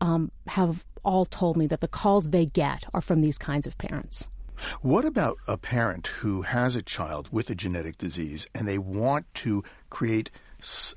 [0.00, 3.78] um, have all told me that the calls they get are from these kinds of
[3.78, 4.28] parents.
[4.82, 9.32] What about a parent who has a child with a genetic disease and they want
[9.34, 10.30] to create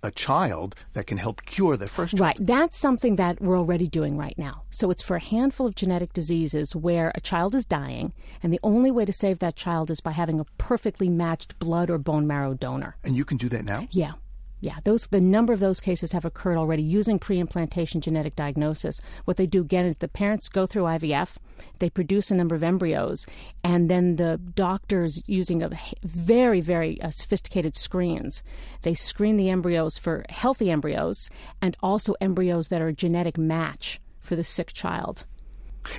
[0.03, 2.21] a child that can help cure the first child.
[2.21, 2.37] Right.
[2.39, 4.63] That's something that we're already doing right now.
[4.69, 8.59] So it's for a handful of genetic diseases where a child is dying, and the
[8.63, 12.27] only way to save that child is by having a perfectly matched blood or bone
[12.27, 12.95] marrow donor.
[13.03, 13.87] And you can do that now?
[13.91, 14.13] Yeah.
[14.61, 19.01] Yeah, those the number of those cases have occurred already using pre-implantation genetic diagnosis.
[19.25, 21.37] What they do again is the parents go through IVF,
[21.79, 23.25] they produce a number of embryos,
[23.63, 25.71] and then the doctors using a
[26.03, 28.43] very very uh, sophisticated screens,
[28.83, 33.99] they screen the embryos for healthy embryos and also embryos that are a genetic match
[34.19, 35.25] for the sick child.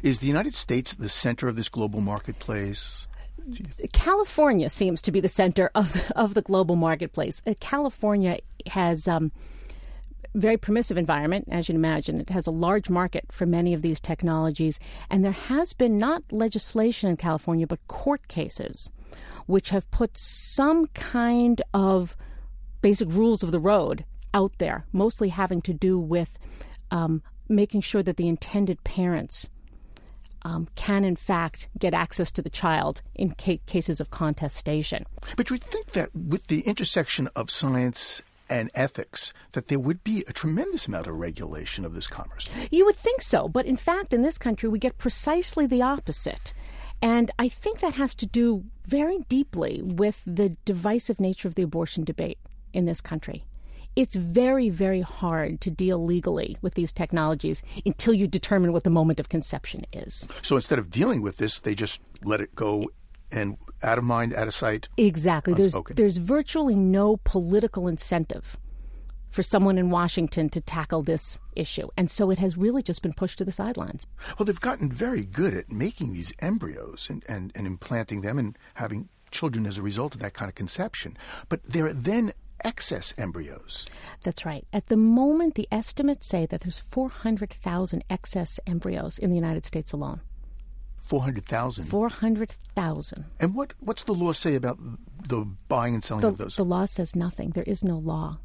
[0.05, 3.09] Is the United States the center of this global marketplace?
[3.93, 7.43] California seems to be the center of the, of the global marketplace.
[7.47, 8.39] Uh, California
[8.69, 9.33] has um,
[10.35, 12.21] very permissive environment, as you'd imagine.
[12.21, 14.79] It has a large market for many of these technologies,
[15.11, 18.91] and there has been not legislation in California, but court cases,
[19.47, 22.17] which have put some kind of
[22.81, 24.05] basic rules of the road
[24.35, 26.39] out there, mostly having to do with
[26.91, 29.49] um, making sure that the intended parents
[30.45, 35.05] um, can, in fact, get access to the child in ca- cases of contestation.
[35.37, 38.23] But you would think that with the intersection of science
[38.53, 42.51] and ethics, that there would be a tremendous amount of regulation of this commerce.
[42.71, 46.53] You would think so, but in fact, in this country, we get precisely the opposite.
[47.01, 51.63] And I think that has to do very deeply with the divisive nature of the
[51.63, 52.39] abortion debate
[52.75, 53.47] in this country.
[53.97, 58.91] It's very, very hard to deal legally with these technologies until you determine what the
[58.91, 60.29] moment of conception is.
[60.43, 62.91] So instead of dealing with this, they just let it go
[63.31, 64.89] and out of mind, out of sight.
[64.97, 65.55] Exactly.
[65.55, 68.57] There's there's virtually no political incentive
[69.33, 71.89] for someone in Washington to tackle this issue.
[71.97, 74.07] And so it has really just been pushed to the sidelines.
[74.39, 78.57] Well, they've gotten very good at making these embryos and, and, and implanting them and
[78.75, 81.17] having children as a result of that kind of conception.
[81.49, 83.87] But there are then excess embryos.
[84.23, 84.67] That's right.
[84.73, 89.93] At the moment, the estimates say that there's 400,000 excess embryos in the United States
[89.93, 90.21] alone.
[91.03, 91.85] 400,000.
[91.85, 93.25] 400,000.
[93.41, 94.79] And what, what's the law say about
[95.29, 96.57] the buying and selling The, of those?
[96.57, 97.51] the law says nothing.
[97.51, 98.39] There is no law.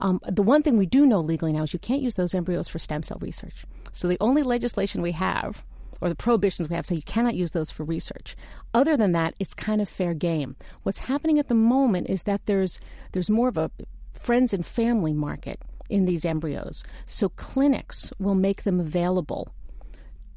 [0.00, 2.66] Um, the one thing we do know legally now is you can't use those embryos
[2.66, 3.64] for stem cell research.
[3.92, 5.62] So the only legislation we have,
[6.00, 8.34] or the prohibitions we have, say you cannot use those for research.
[8.72, 10.56] Other than that, it's kind of fair game.
[10.82, 12.80] What's happening at the moment is that there's
[13.12, 13.70] there's more of a
[14.12, 16.84] friends and family market in these embryos.
[17.06, 19.52] So clinics will make them available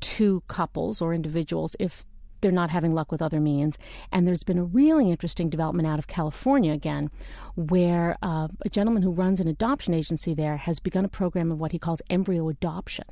[0.06, 2.06] to couples or individuals if
[2.42, 3.76] they're not having luck with other means.
[4.12, 7.10] And there's been a really interesting development out of California again,
[7.56, 11.60] where uh, a gentleman who runs an adoption agency there has begun a program of
[11.60, 13.06] what he calls embryo adoption,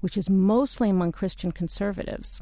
[0.00, 2.40] which is mostly among Christian conservatives.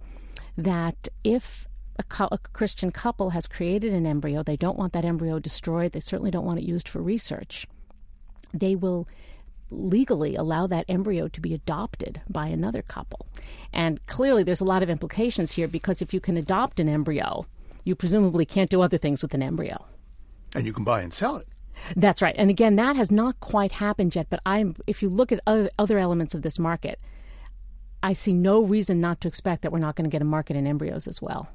[0.58, 1.66] That if
[1.98, 5.92] a, cou- a Christian couple has created an embryo, they don't want that embryo destroyed,
[5.92, 7.66] they certainly don't want it used for research,
[8.52, 9.08] they will
[9.70, 13.26] legally allow that embryo to be adopted by another couple.
[13.72, 17.46] And clearly, there's a lot of implications here because if you can adopt an embryo,
[17.84, 19.84] you presumably can't do other things with an embryo.
[20.54, 21.46] and you can buy and sell it.
[21.94, 22.34] That's right.
[22.38, 24.26] And again, that has not quite happened yet.
[24.30, 26.98] But I'm, if you look at other, other elements of this market,
[28.02, 30.56] I see no reason not to expect that we're not going to get a market
[30.56, 31.48] in embryos as well.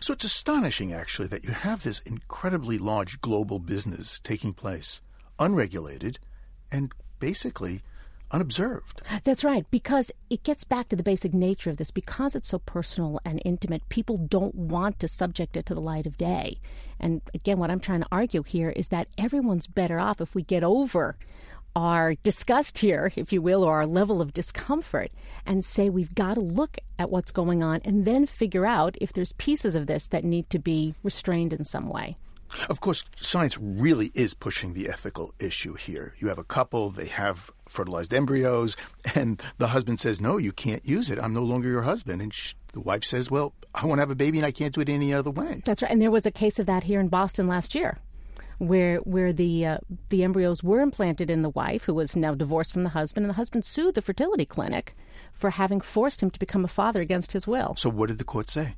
[0.00, 5.00] So it's astonishing, actually, that you have this incredibly large global business taking place,
[5.38, 6.18] unregulated,
[6.70, 6.92] and
[7.22, 7.82] basically
[8.32, 9.00] unobserved.
[9.22, 11.92] That's right, because it gets back to the basic nature of this.
[11.92, 16.06] Because it's so personal and intimate, people don't want to subject it to the light
[16.06, 16.58] of day.
[16.98, 20.42] And again, what I'm trying to argue here is that everyone's better off if we
[20.42, 21.16] get over
[21.76, 25.10] our disgust here, if you will, or our level of discomfort,
[25.46, 29.12] and say we've got to look at what's going on and then figure out if
[29.12, 32.16] there's pieces of this that need to be restrained in some way.
[32.68, 36.14] Of course, science really is pushing the ethical issue here.
[36.18, 38.76] You have a couple, they have fertilized embryos,
[39.14, 41.18] and the husband says, No, you can't use it.
[41.18, 42.20] I'm no longer your husband.
[42.22, 44.74] And sh the wife says, Well, I want to have a baby and I can't
[44.74, 45.62] do it any other way.
[45.64, 45.90] That's right.
[45.90, 47.98] And there was a case of that here in Boston last year,
[48.58, 49.78] where where the uh,
[50.08, 53.30] the embryos were implanted in the wife, who was now divorced from the husband, and
[53.30, 54.94] the husband sued the fertility clinic
[55.32, 57.74] for having forced him to become a father against his will.
[57.76, 58.76] So, what did the court say?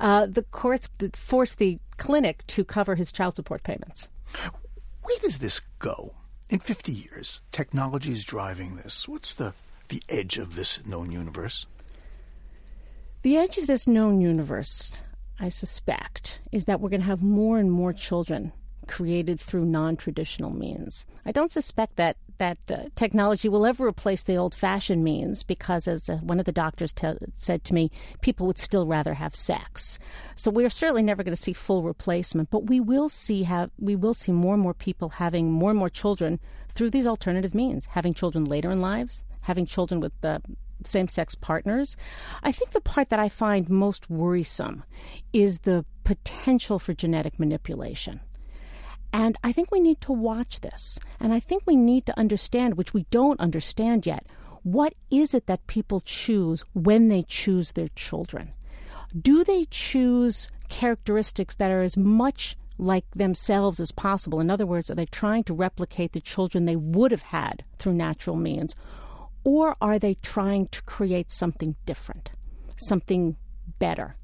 [0.00, 4.10] Uh, the courts forced the clinic to cover his child support payments.
[5.02, 6.14] Where does this go?
[6.48, 9.08] In 50 years, technology is driving this.
[9.08, 9.54] What's the,
[9.88, 11.66] the edge of this known universe?
[13.22, 15.00] The edge of this known universe,
[15.38, 18.52] I suspect, is that we're going to have more and more children
[18.92, 21.06] created through non-traditional means.
[21.24, 26.10] I don't suspect that that uh, technology will ever replace the old-fashioned means because, as
[26.10, 26.92] uh, one of the doctors
[27.36, 27.90] said to me,
[28.20, 29.98] people would still rather have sex.
[30.34, 33.96] So we're certainly never going to see full replacement, but we will see have we
[33.96, 36.38] will see more and more people having more and more children
[36.68, 40.38] through these alternative means, having children later in lives, having children with uh,
[40.84, 41.96] same sex partners.
[42.42, 44.84] I think the part that I find most worrisome
[45.32, 48.20] is the potential for genetic manipulation.
[49.12, 50.98] And I think we need to watch this.
[51.20, 54.26] And I think we need to understand, which we don't understand yet,
[54.62, 58.52] what is it that people choose when they choose their children?
[59.20, 64.40] Do they choose characteristics that are as much like themselves as possible?
[64.40, 67.94] In other words, are they trying to replicate the children they would have had through
[67.94, 68.74] natural means?
[69.44, 72.30] Or are they trying to create something different,
[72.76, 73.36] something
[73.78, 74.16] better?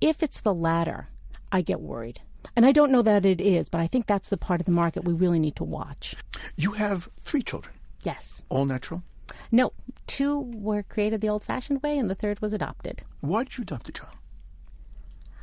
[0.00, 1.08] If it's the latter,
[1.52, 2.20] I get worried.
[2.56, 4.72] And I don't know that it is, but I think that's the part of the
[4.72, 6.14] market we really need to watch.
[6.56, 8.44] You have three children, Yes.
[8.48, 9.02] all natural.
[9.50, 9.72] No,
[10.06, 13.02] two were created the old fashioned way, and the third was adopted.
[13.20, 14.14] Why did you adopt a child?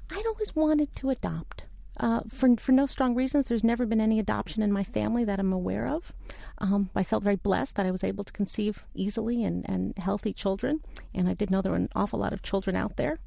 [0.10, 1.64] I'd always wanted to adopt.
[1.98, 5.40] Uh, for for no strong reasons, there's never been any adoption in my family that
[5.40, 6.14] I'm aware of.
[6.58, 10.34] Um, I felt very blessed that I was able to conceive easily and, and healthy
[10.34, 10.82] children,
[11.14, 13.20] and I did know there were an awful lot of children out there,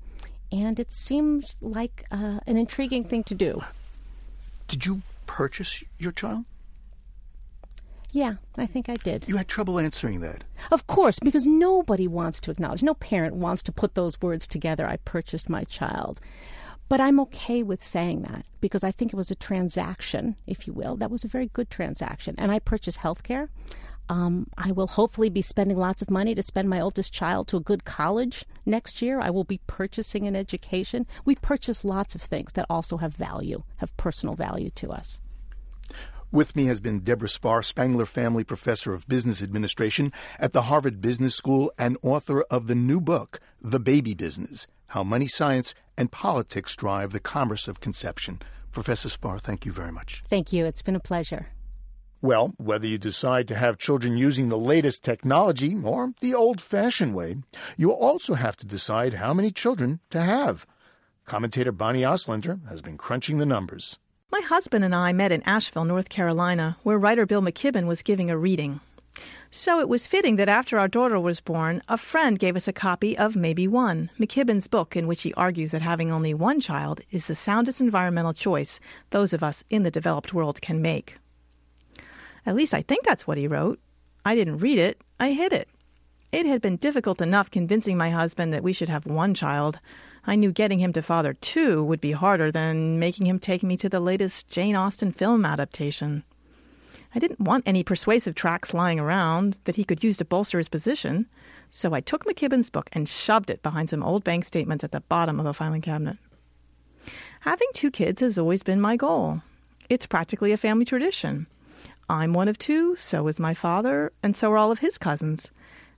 [0.53, 3.63] and it seemed like uh, an intriguing thing to do.
[4.69, 6.45] Did you purchase your child?
[8.13, 9.27] Yeah, I think I did.
[9.27, 10.45] You had trouble answering that.
[10.71, 14.87] Of course, because nobody wants to acknowledge, no parent wants to put those words together
[14.87, 16.21] I purchased my child.
[16.89, 20.73] But I'm okay with saying that because I think it was a transaction, if you
[20.73, 20.95] will.
[20.97, 22.37] That was a very good transaction.
[22.39, 23.49] And I purchased health care.
[24.09, 27.57] Um, I will hopefully be spending lots of money to send my oldest child to
[27.57, 29.21] a good college next year.
[29.21, 31.07] I will be purchasing an education.
[31.25, 35.21] We purchase lots of things that also have value, have personal value to us.
[36.31, 41.01] With me has been Deborah Spar, Spangler Family Professor of Business Administration at the Harvard
[41.01, 46.11] Business School and author of the new book, The Baby Business How Money Science and
[46.11, 48.43] Politics Drive the Commerce of Conception.
[48.73, 50.25] Professor Spar, thank you very much.
[50.29, 50.65] Thank you.
[50.65, 51.54] It's been a pleasure.
[52.25, 57.14] Well, whether you decide to have children using the latest technology or the old fashioned
[57.14, 57.37] way,
[57.77, 60.64] you also have to decide how many children to have.
[61.27, 63.99] Commentator Bonnie Auslander has been crunching the numbers.
[64.33, 68.31] My husband and I met in Asheville, North Carolina, where writer Bill McKibben was giving
[68.31, 68.81] a reading.
[69.51, 72.72] So it was fitting that after our daughter was born, a friend gave us a
[72.72, 77.03] copy of Maybe One, McKibben's book, in which he argues that having only one child
[77.11, 81.16] is the soundest environmental choice those of us in the developed world can make.
[82.47, 83.81] At least I think that's what he wrote.
[84.25, 85.69] I didn't read it, I hid it.
[86.33, 89.79] It had been difficult enough convincing my husband that we should have one child.
[90.27, 93.77] I knew getting him to father two would be harder than making him take me
[93.77, 96.25] to the latest Jane Austen film adaptation.
[97.15, 100.69] I didn't want any persuasive tracts lying around that he could use to bolster his
[100.69, 101.27] position,
[101.71, 105.03] so I took McKibben's book and shoved it behind some old bank statements at the
[105.03, 106.17] bottom of a filing cabinet.
[107.43, 109.43] Having two kids has always been my goal.
[109.89, 111.47] It's practically a family tradition.
[112.09, 115.51] I'm one of two, so is my father, and so are all of his cousins.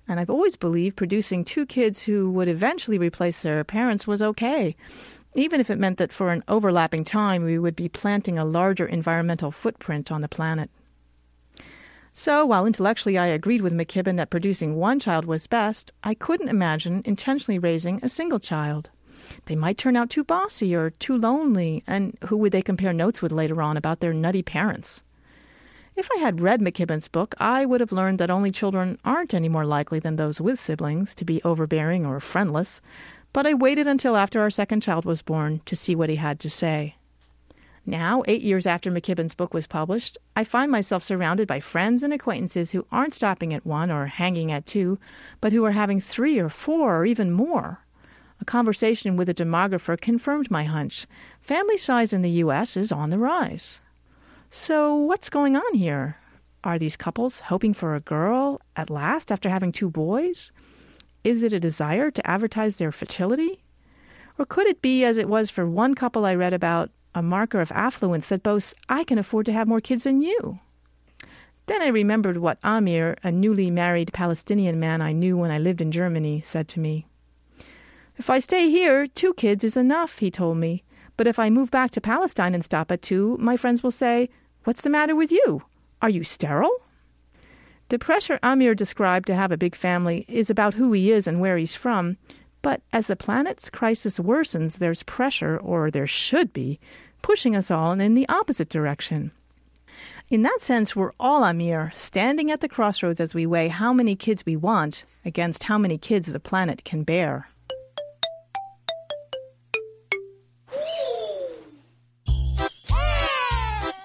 [0.07, 4.77] And I've always believed producing two kids who would eventually replace their parents was okay,
[5.35, 8.87] even if it meant that for an overlapping time we would be planting a larger
[8.87, 10.71] environmental footprint on the planet.
[12.13, 16.49] So, while intellectually I agreed with McKibben that producing one child was best, I couldn't
[16.49, 18.89] imagine intentionally raising a single child.
[19.47, 23.21] They might turn out too bossy or too lonely, and who would they compare notes
[23.21, 25.03] with later on about their nutty parents?
[25.97, 29.49] If I had read McKibben's book, I would have learned that only children aren't any
[29.49, 32.83] more likely than those with siblings to be overbearing or friendless,
[33.33, 36.39] but I waited until after our second child was born to see what he had
[36.41, 36.97] to say.
[37.87, 42.13] Now, eight years after McKibben's book was published, I find myself surrounded by friends and
[42.13, 44.99] acquaintances who aren't stopping at one or hanging at two,
[45.41, 47.81] but who are having three or four or even more.
[48.39, 51.07] A conversation with a demographer confirmed my hunch.
[51.41, 52.77] Family size in the U.S.
[52.77, 53.81] is on the rise.
[54.51, 56.19] So, what's going on here?
[56.63, 60.53] Are these couples hoping for a girl at last after having two boys?
[61.25, 63.63] Is it a desire to advertise their fertility?
[64.39, 67.61] Or could it be, as it was for one couple I read about, a marker
[67.61, 70.61] of affluence that boasts, I can afford to have more kids than you?
[71.67, 75.81] Then I remembered what Amir, a newly married Palestinian man I knew when I lived
[75.81, 77.07] in Germany, said to me.
[78.17, 80.85] If I stay here, two kids is enough, he told me.
[81.17, 84.29] But if I move back to Palestine and stop at two, my friends will say,
[84.65, 85.63] What's the matter with you?
[86.03, 86.83] Are you sterile?
[87.89, 91.41] The pressure Amir described to have a big family is about who he is and
[91.41, 92.17] where he's from,
[92.61, 96.81] but as the planet's crisis worsens, there's pressure, or there should be,
[97.23, 99.31] pushing us all in the opposite direction.
[100.29, 104.17] In that sense, we're all Amir, standing at the crossroads as we weigh how many
[104.17, 107.49] kids we want against how many kids the planet can bear.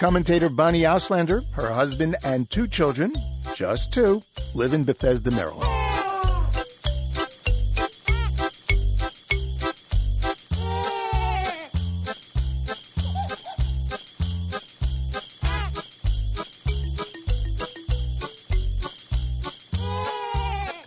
[0.02, 3.14] Commentator Bonnie Auslander, her husband, and two children,
[3.54, 4.24] just two,
[4.56, 5.62] live in Bethesda, Maryland.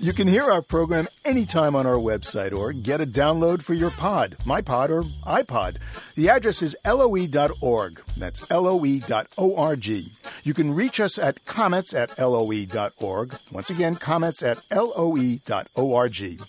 [0.00, 3.90] You can hear our program anytime on our website or get a download for your
[3.92, 5.76] pod, my pod, or iPod.
[6.14, 8.02] The address is loe.org.
[8.16, 9.86] That's loe.org.
[10.44, 13.34] You can reach us at comments at loe.org.
[13.50, 16.40] Once again, comments at loe.org.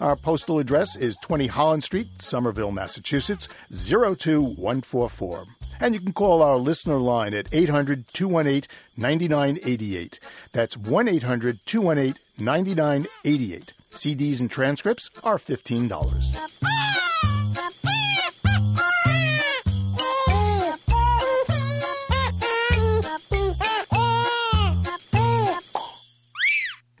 [0.00, 5.44] Our postal address is 20 Holland Street, Somerville, Massachusetts, 02144.
[5.80, 10.20] And you can call our listener line at 800 218 9988.
[10.52, 13.72] That's 1 800 218 9988.
[13.90, 16.93] CDs and transcripts are $15.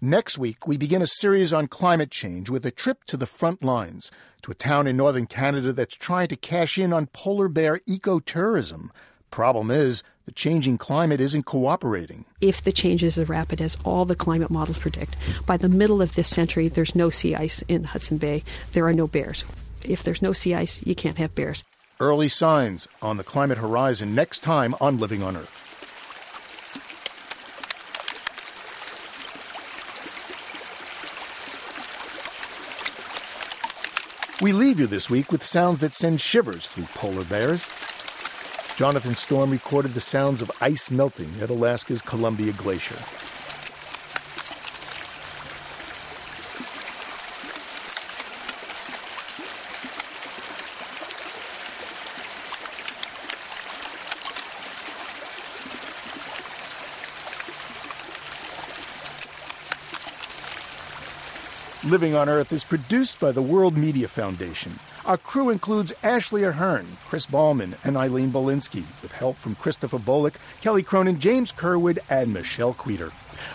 [0.04, 3.64] Next week, we begin a series on climate change with a trip to the front
[3.64, 7.78] lines, to a town in northern Canada that's trying to cash in on polar bear
[7.88, 8.90] ecotourism.
[9.30, 12.26] problem is, the changing climate isn't cooperating.
[12.42, 16.02] If the change is as rapid as all the climate models predict, by the middle
[16.02, 18.44] of this century, there's no sea ice in the Hudson Bay.
[18.72, 19.42] There are no bears.
[19.88, 21.64] If there's no sea ice, you can't have bears.
[21.98, 25.63] Early signs on the climate horizon next time on Living on Earth.
[34.44, 37.66] We leave you this week with sounds that send shivers through polar bears.
[38.76, 43.23] Jonathan Storm recorded the sounds of ice melting at Alaska's Columbia Glacier.
[61.94, 64.80] Living on Earth is produced by the World Media Foundation.
[65.06, 70.34] Our crew includes Ashley Ahern, Chris Ballman, and Eileen Bolinsky, with help from Christopher Bolick,
[70.60, 73.12] Kelly Cronin, James Kerwood, and Michelle Queter.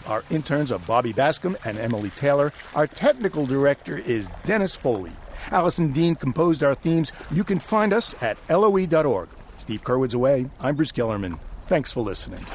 [0.07, 2.53] Our interns are Bobby Bascom and Emily Taylor.
[2.73, 5.11] Our technical director is Dennis Foley.
[5.51, 7.11] Allison Dean composed our themes.
[7.31, 9.27] You can find us at loe.org.
[9.57, 10.45] Steve Curwood's away.
[10.61, 11.39] I'm Bruce Gellerman.
[11.65, 12.45] Thanks for listening.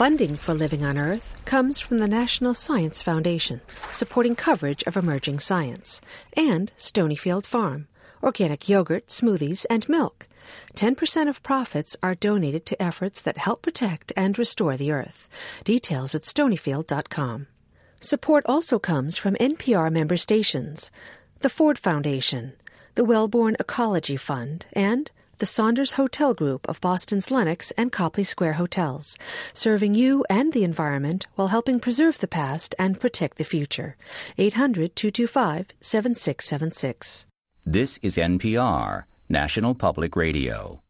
[0.00, 5.40] Funding for Living on Earth comes from the National Science Foundation, supporting coverage of emerging
[5.40, 6.00] science,
[6.32, 7.86] and Stonyfield Farm,
[8.22, 10.26] organic yogurt, smoothies, and milk.
[10.74, 15.28] 10% of profits are donated to efforts that help protect and restore the earth.
[15.64, 17.46] Details at stonyfield.com.
[18.00, 20.90] Support also comes from NPR member stations,
[21.40, 22.54] the Ford Foundation,
[22.94, 25.10] the Wellborn Ecology Fund, and
[25.40, 29.18] the Saunders Hotel Group of Boston's Lenox and Copley Square hotels,
[29.54, 33.96] serving you and the environment while helping preserve the past and protect the future.
[34.36, 37.26] 800 225 7676.
[37.64, 40.82] This is NPR, National Public Radio.